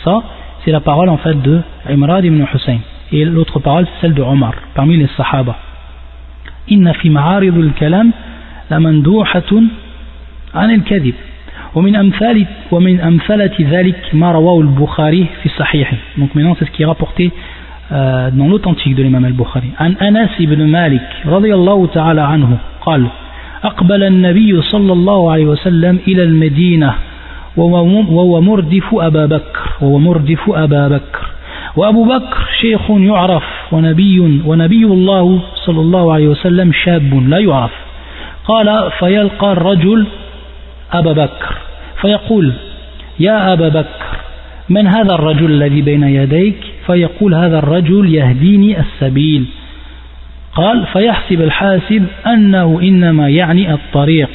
Ça, 0.04 0.22
c'est 0.64 0.70
la 0.70 0.80
parole 0.80 1.08
en 1.08 1.16
fait 1.16 1.40
de 1.40 1.60
Imrad 1.88 2.24
ibn 2.24 2.44
Hussein. 2.52 2.78
Et 3.12 3.24
l'autre 3.24 3.58
parole, 3.60 3.86
c'est 3.86 4.02
celle 4.02 4.14
de 4.14 4.22
Omar, 4.22 4.52
parmi 4.74 4.96
les 4.96 5.08
Sahaba. 5.16 5.56
Inna 6.68 6.92
fi 6.92 7.08
ma'arid 7.08 7.54
al-kalam 7.56 8.10
la 8.68 8.80
mandouhatun 8.80 9.64
an 10.54 10.68
al-kadhib. 10.68 11.14
ومن 11.74 11.96
أمثال 11.96 12.46
ومن 12.72 13.00
أمثلة 13.00 13.56
ذلك 13.60 14.14
ما 14.14 14.32
رواه 14.32 14.60
البخاري 14.60 15.26
في 15.42 15.48
صحيحه 15.48 15.96
donc 16.16 16.34
maintenant 16.34 16.56
c'est 16.58 16.64
ce 16.64 16.70
qui 16.70 16.82
est 16.82 16.86
rapporté 16.86 17.30
euh, 17.91 18.31
dans 18.31 18.47
l'authentique 18.47 18.95
de 18.95 19.03
l'imam 19.03 19.25
al-Bukhari. 19.25 19.71
أنس 20.01 20.35
بن 20.39 20.67
مالك 20.67 21.07
رضي 21.25 21.53
الله 21.53 21.87
تعالى 21.87 22.21
عنه 22.21 22.57
قال 22.81 23.07
أقبل 23.63 24.03
النبي 24.03 24.61
صلى 24.61 24.93
الله 24.93 25.31
عليه 25.31 25.45
وسلم 25.45 25.99
إلى 26.07 26.23
المدينة 26.23 26.93
وهو 27.57 28.41
مردف 28.41 28.87
أبا 28.93 29.25
بكر 29.25 29.69
وهو 29.81 29.99
مردف 29.99 30.49
أبا 30.49 30.87
بكر. 30.87 31.23
وأبو 31.75 32.03
بكر 32.03 32.37
شيخ 32.61 32.81
يعرف 32.89 33.43
ونبي 33.71 34.19
ونبي 34.45 34.85
الله 34.85 35.39
صلى 35.65 35.79
الله 35.79 36.13
عليه 36.13 36.27
وسلم 36.27 36.71
شاب 36.71 37.29
لا 37.29 37.39
يعرف. 37.39 37.71
قال 38.45 38.91
فيلقى 38.99 39.51
الرجل 39.51 40.07
أبا 40.93 41.13
بكر 41.13 41.53
فيقول 42.01 42.53
يا 43.19 43.53
أبا 43.53 43.69
بكر 43.69 44.17
من 44.68 44.86
هذا 44.86 45.14
الرجل 45.14 45.50
الذي 45.50 45.82
بين 45.82 46.02
يديك 46.02 46.56
فيقول 46.86 47.34
هذا 47.34 47.58
الرجل 47.58 48.14
يهديني 48.14 48.80
السبيل 48.80 49.44
قال 50.52 50.86
فيحسب 50.92 51.40
الحاسب 51.40 52.06
أنه 52.26 52.80
إنما 52.82 53.28
يعني 53.28 53.72
الطريق 53.74 54.30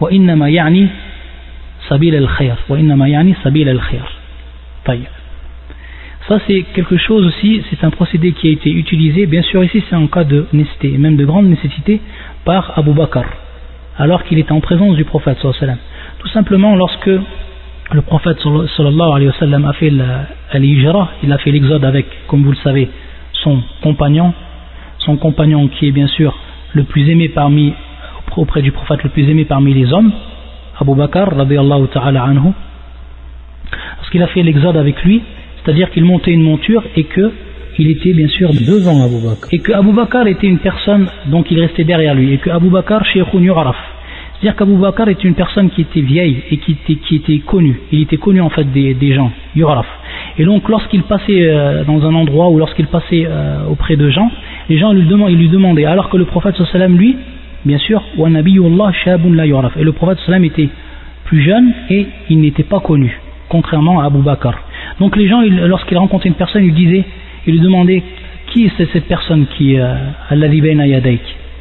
وإنما 0.00 0.48
يعني 0.48 0.88
سبيل 1.88 2.14
الخير 2.14 2.54
وإنما 2.68 3.08
يعني 3.08 3.34
سبيل 3.44 3.68
الخير 3.68 4.04
طيب 4.84 5.06
Ça, 6.26 6.38
c'est 6.46 6.62
quelque 6.74 6.96
chose 6.96 7.26
aussi, 7.26 7.62
c'est 7.68 7.84
un 7.84 7.90
procédé 7.90 8.32
qui 8.32 8.48
a 8.48 8.52
été 8.52 8.70
utilisé, 8.70 9.26
bien 9.26 9.42
sûr, 9.42 9.62
ici, 9.62 9.84
c'est 9.90 9.94
en 9.94 10.06
cas 10.06 10.24
de 10.24 10.46
nécessité, 10.54 10.96
même 10.96 11.16
de 11.16 11.26
grande 11.26 11.44
nécessité, 11.50 12.00
par 12.46 12.78
Abu 12.78 12.92
Bakr, 12.92 13.26
alors 13.98 14.24
qu'il 14.24 14.38
était 14.38 14.52
en 14.52 14.60
présence 14.60 14.96
du 14.96 15.04
prophète, 15.04 15.36
sallallahu 15.42 15.76
tout 16.20 16.28
simplement 16.28 16.76
lorsque 16.76 17.10
le 17.91 18.01
prophète 18.01 18.37
sallallahu 18.41 19.11
alayhi 19.15 19.27
wa 19.27 19.39
sallam 19.39 19.65
a 19.65 19.73
fait 19.73 19.91
l'hijra, 20.53 21.09
il 21.23 21.31
a 21.31 21.37
fait 21.37 21.51
l'exode 21.51 21.83
avec, 21.83 22.05
comme 22.27 22.43
vous 22.43 22.51
le 22.51 22.57
savez, 22.57 22.89
son 23.33 23.61
compagnon, 23.81 24.33
son 24.99 25.17
compagnon 25.17 25.67
qui 25.67 25.87
est 25.87 25.91
bien 25.91 26.07
sûr 26.07 26.37
le 26.73 26.83
plus 26.83 27.09
aimé 27.09 27.29
parmi, 27.29 27.73
auprès 28.37 28.61
du 28.61 28.71
prophète 28.71 29.03
le 29.03 29.09
plus 29.09 29.27
aimé 29.29 29.45
parmi 29.45 29.73
les 29.73 29.91
hommes, 29.91 30.11
Abu 30.79 30.95
Bakr, 30.95 31.29
ta'ala 31.91 32.23
anhu, 32.23 32.51
lorsqu'il 33.97 34.21
a 34.21 34.27
fait 34.27 34.43
l'exode 34.43 34.77
avec 34.77 35.03
lui, 35.03 35.23
c'est-à-dire 35.63 35.89
qu'il 35.89 36.05
montait 36.05 36.31
une 36.31 36.43
monture 36.43 36.83
et 36.95 37.05
que 37.05 37.31
il 37.79 37.89
était 37.91 38.13
bien 38.13 38.27
sûr 38.27 38.51
devant 38.51 39.05
Abu 39.05 39.25
Bakr. 39.25 39.47
Et 39.53 39.59
que 39.59 39.71
Abu 39.71 39.93
Bakr 39.93 40.27
était 40.27 40.47
une 40.47 40.59
personne, 40.59 41.07
donc 41.27 41.49
il 41.49 41.59
restait 41.59 41.85
derrière 41.85 42.13
lui, 42.13 42.33
et 42.33 42.37
que 42.37 42.49
Abu 42.49 42.69
Bakr, 42.69 43.03
Sheikhun 43.05 43.39
Yuraraf, 43.39 43.77
c'est-à-dire 44.39 44.55
qu'Abu 44.55 44.77
Bakr 44.77 45.09
est 45.09 45.21
une 45.25 45.33
personne 45.33 45.69
qui 45.69 45.81
était 45.81 45.99
vieille 45.99 46.43
et 46.49 46.57
qui 46.57 46.77
était, 47.17 47.39
connue. 47.39 47.77
Il 47.91 48.03
était 48.03 48.15
connu 48.15 48.39
en 48.39 48.49
fait 48.49 48.63
des, 48.71 49.13
gens, 49.13 49.31
Yuraf. 49.53 49.85
Et 50.37 50.45
donc 50.45 50.69
lorsqu'il 50.69 51.03
passait 51.03 51.49
euh, 51.49 51.83
dans 51.83 52.05
un 52.07 52.15
endroit 52.15 52.49
ou 52.49 52.57
lorsqu'il 52.57 52.87
passait 52.87 53.25
euh, 53.27 53.65
auprès 53.69 53.97
de 53.97 54.09
gens, 54.09 54.31
les 54.69 54.77
gens 54.77 54.93
lui, 54.93 55.49
demandaient. 55.49 55.83
Alors 55.83 56.09
que 56.09 56.15
le 56.15 56.23
prophète 56.23 56.55
sallam 56.71 56.97
lui, 56.97 57.17
bien 57.65 57.79
sûr, 57.79 58.01
shabun 59.03 59.35
la 59.35 59.45
yuraf. 59.45 59.75
Et 59.75 59.83
le 59.83 59.91
prophète 59.91 60.19
sallam 60.25 60.45
était 60.45 60.69
plus 61.25 61.41
jeune 61.41 61.73
et 61.89 62.07
il 62.29 62.39
n'était 62.39 62.63
pas 62.63 62.79
connu, 62.79 63.19
contrairement 63.49 63.99
à 63.99 64.05
Abu 64.05 64.19
Bakr. 64.19 64.53
Donc 65.01 65.17
les 65.17 65.27
gens, 65.27 65.41
lorsqu'ils 65.41 65.97
rencontraient 65.97 66.29
une 66.29 66.35
personne, 66.35 66.63
ils 66.63 66.73
disaient, 66.73 67.03
ils 67.45 67.55
lui 67.55 67.59
demandaient 67.59 68.03
qui 68.53 68.65
est 68.65 68.71
cette 68.93 69.05
personne 69.05 69.47
qui 69.57 69.77
euh, 69.77 69.95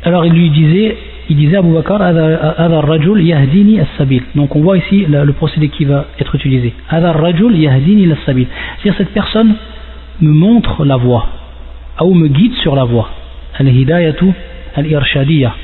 Alors 0.05 0.25
il 0.25 0.33
lui 0.33 0.51
disait 0.51 0.97
il 1.31 1.37
disait 1.37 1.57
Abu 1.57 1.73
Bakr 1.73 1.99
rajul 1.99 3.23
yahdini 3.23 3.81
as-sabil. 3.81 4.23
Donc 4.35 4.57
on 4.57 4.61
voit 4.61 4.79
ici 4.79 5.05
le, 5.07 5.33
procédé 5.33 5.69
qui 5.69 5.85
va 5.85 6.07
être 6.19 6.35
utilisé. 6.35 6.73
Rajul 6.89 7.57
yahdini 7.57 8.11
as-sabil. 8.13 8.47
C'est-à-dire 8.79 8.99
cette 8.99 9.13
personne 9.13 9.55
me 10.21 10.31
montre 10.31 10.85
la 10.85 10.97
voie 10.97 11.27
ou 12.01 12.15
me 12.15 12.29
guide 12.29 12.55
sur 12.55 12.75
la 12.75 12.85
voie. 12.85 13.11
Al-hidayatu 13.59 14.33
al-irshadiyya. 14.75 15.55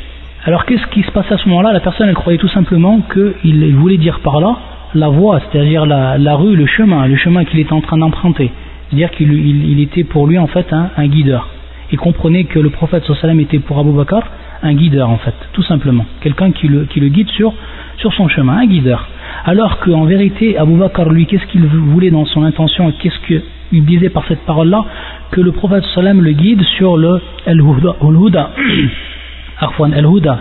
Alors 0.45 0.67
qu'est-ce 0.67 0.87
qui 0.89 1.03
se 1.03 1.11
passe 1.11 1.31
à 1.33 1.39
ce 1.39 1.49
moment-là? 1.49 1.73
La 1.73 1.81
personne 1.81 2.09
elle 2.09 2.15
croyait 2.15 2.39
tout 2.39 2.49
simplement 2.49 3.01
qu'il 3.13 3.75
voulait 3.77 3.97
dire 3.97 4.21
par 4.21 4.41
là 4.41 4.57
la 4.95 5.09
voie 5.09 5.41
c'est-à-dire 5.41 5.87
la, 5.87 6.35
rue 6.37 6.55
le 6.55 6.67
chemin 6.67 7.07
le 7.07 7.17
chemin 7.17 7.45
qu'il 7.45 7.59
était 7.59 7.73
en 7.73 7.81
train 7.81 7.97
d'emprunter. 7.97 8.51
C'est-à-dire 8.91 9.11
qu'il 9.13 9.81
était 9.81 10.05
pour 10.05 10.27
lui 10.27 10.39
en 10.39 10.47
fait 10.47 10.71
un, 10.73 10.91
un 10.97 11.07
guideur. 11.07 11.49
Il 11.91 11.99
comprenait 11.99 12.45
que 12.45 12.59
le 12.59 12.71
prophète 12.71 13.05
sallam 13.21 13.41
était 13.41 13.59
pour 13.59 13.79
Abu 13.79 13.93
Bakr 13.93 14.23
un 14.65 14.75
guideur 14.75 15.11
en 15.11 15.19
fait, 15.19 15.35
tout 15.53 15.63
simplement. 15.63 16.07
Quelqu'un 16.23 16.51
qui 16.51 16.69
le, 16.69 17.09
guide 17.09 17.29
sur, 17.29 17.53
son 17.99 18.29
chemin, 18.29 18.57
un 18.57 18.67
guideur. 18.67 19.07
Alors 19.45 19.79
qu'en 19.81 20.05
vérité, 20.05 20.57
Abu 20.57 20.77
Bakr, 20.77 21.11
lui, 21.11 21.27
qu'est-ce 21.27 21.47
qu'il 21.47 21.67
voulait 21.67 22.11
dans 22.11 22.25
son 22.25 22.45
intention 22.45 22.89
et 22.89 22.95
qu'est-ce 22.95 23.19
qu'il 23.27 23.85
disait 23.85 24.09
par 24.09 24.25
cette 24.27 24.41
parole-là? 24.41 24.85
Que 25.31 25.43
le 25.43 25.53
prophète 25.53 25.85
sallam 25.95 26.23
le 26.23 26.33
guide 26.33 26.63
sur 26.77 26.97
le 26.97 27.21
al-huda, 27.47 27.97
al-huda, 28.01 28.51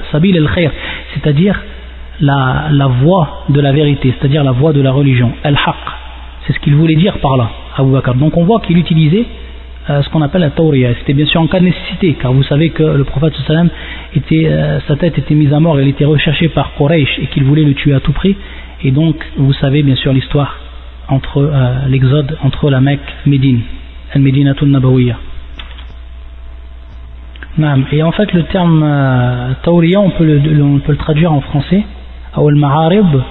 sabil 0.11 0.37
al-khair, 0.37 0.71
c'est-à-dire 1.13 1.61
la, 2.21 2.87
voie 3.01 3.43
de 3.49 3.59
la 3.59 3.73
vérité, 3.73 4.13
c'est-à-dire 4.17 4.43
la 4.43 4.51
voie 4.51 4.71
de 4.71 4.81
la 4.81 4.91
religion, 4.91 5.33
al-haq. 5.43 5.75
C'est 6.47 6.53
ce 6.53 6.59
qu'il 6.59 6.75
voulait 6.75 6.95
dire 6.95 7.17
par 7.19 7.35
là, 7.35 7.49
Abu 7.75 7.91
Bakr. 7.91 8.15
Donc 8.15 8.37
on 8.37 8.45
voit 8.45 8.61
qu'il 8.61 8.77
utilisait 8.77 9.25
ce 9.87 10.09
qu'on 10.09 10.21
appelle 10.21 10.41
la 10.41 10.51
tawriya. 10.51 10.93
C'était 10.99 11.13
bien 11.13 11.25
sûr 11.25 11.41
en 11.41 11.47
cas 11.47 11.59
de 11.59 11.65
nécessité, 11.65 12.15
car 12.19 12.31
vous 12.33 12.43
savez 12.43 12.69
que 12.69 12.83
le 12.83 13.03
prophète 13.03 13.33
sallam 13.45 13.69
était, 14.15 14.47
euh, 14.47 14.79
sa 14.87 14.95
tête 14.95 15.17
était 15.17 15.35
mise 15.35 15.53
à 15.53 15.59
mort, 15.59 15.79
il 15.79 15.87
était 15.87 16.05
recherché 16.05 16.47
par 16.49 16.73
Quraysh 16.75 17.19
et 17.19 17.27
qu'il 17.27 17.43
voulait 17.43 17.63
le 17.63 17.73
tuer 17.73 17.93
à 17.93 17.99
tout 17.99 18.13
prix. 18.13 18.35
Et 18.83 18.91
donc, 18.91 19.15
vous 19.37 19.53
savez 19.53 19.83
bien 19.83 19.95
sûr 19.95 20.13
l'histoire 20.13 20.57
entre 21.09 21.37
euh, 21.37 21.87
l'exode 21.89 22.37
entre 22.43 22.69
la 22.69 22.79
Mecque 22.79 23.01
Médine, 23.25 23.61
al-Medinatul 24.13 24.69
Nabawiyya. 24.69 25.17
Et 27.91 28.01
en 28.01 28.11
fait, 28.11 28.33
le 28.33 28.43
terme 28.43 29.55
tawriya, 29.61 29.99
on 29.99 30.09
peut 30.09 30.25
le, 30.25 30.95
traduire 30.95 31.31
en 31.31 31.41
français. 31.41 31.83
Al-Ma'arib, 32.35 33.21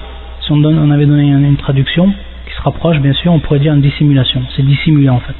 si 0.41 0.51
on, 0.53 0.63
on 0.63 0.91
avait 0.91 1.05
donné 1.05 1.23
une 1.23 1.57
traduction 1.57 2.05
qui 2.47 2.55
se 2.55 2.61
rapproche, 2.61 2.99
bien 2.99 3.11
sûr, 3.11 3.33
on 3.33 3.39
pourrait 3.39 3.59
dire 3.59 3.73
une 3.73 3.81
dissimulation. 3.81 4.41
C'est 4.55 4.65
dissimulé 4.65 5.09
en 5.09 5.19
fait 5.19 5.35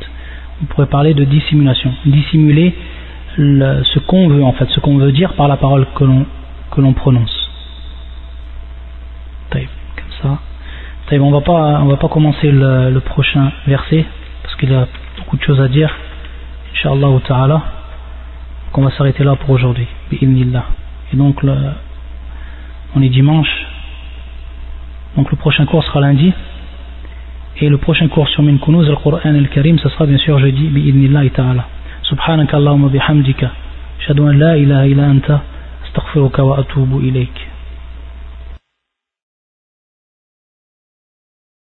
on 0.63 0.65
pourrait 0.65 0.87
parler 0.87 1.13
de 1.13 1.25
dissimulation, 1.25 1.91
dissimuler 2.05 2.73
ce 3.35 3.99
qu'on 3.99 4.29
veut 4.29 4.43
en 4.43 4.53
fait, 4.53 4.69
ce 4.69 4.79
qu'on 4.79 4.97
veut 4.97 5.11
dire 5.11 5.33
par 5.33 5.47
la 5.47 5.57
parole 5.57 5.85
que 5.95 6.03
l'on 6.03 6.25
que 6.71 6.81
l'on 6.81 6.93
prononce. 6.93 7.49
Comme 9.51 9.67
ça. 10.21 10.39
On 11.11 11.31
va 11.31 11.41
pas 11.41 11.81
on 11.81 11.85
va 11.85 11.97
pas 11.97 12.07
commencer 12.07 12.51
le, 12.51 12.99
prochain 12.99 13.51
verset 13.67 14.05
parce 14.41 14.55
qu'il 14.55 14.71
y 14.71 14.75
a 14.75 14.87
beaucoup 15.17 15.37
de 15.37 15.43
choses 15.43 15.61
à 15.61 15.67
dire. 15.67 15.93
Inch'Allah 16.73 17.09
ta'ala. 17.27 17.61
on 18.73 18.81
va 18.81 18.91
s'arrêter 18.91 19.23
là 19.23 19.35
pour 19.35 19.51
aujourd'hui. 19.51 19.87
Et 20.11 21.17
donc 21.17 21.43
on 22.95 23.01
est 23.01 23.09
dimanche. 23.09 23.65
Donc 25.15 25.29
le 25.29 25.37
prochain 25.37 25.65
cours 25.65 25.83
sera 25.83 26.01
lundi. 26.01 26.33
Et 27.61 27.69
le 27.69 27.77
prochain 27.77 28.07
cours 28.07 28.27
sur 28.29 28.43
Min 28.43 28.57
Kunuz 28.57 28.89
al-Qur'an 28.89 29.35
al-Karim, 29.35 29.77
ce 29.79 29.89
sera 29.89 30.05
bien 30.05 30.17
sûr 30.17 30.39
jeudi, 30.39 30.67
bi'idnillahi 30.69 31.29
ta'ala. 31.31 31.67
Subhanaka 32.03 32.57
Allahumma 32.57 32.89
bihamdika. 32.89 33.51
Ashhadu 33.99 34.23
an 34.23 34.33
la 34.33 34.57
ilaha 34.57 34.87
illa 34.87 35.03
anta. 35.05 35.41
Astaghfiruka 35.85 36.43
wa 36.43 36.57
atubu 36.59 37.01
ilayk. 37.01 37.52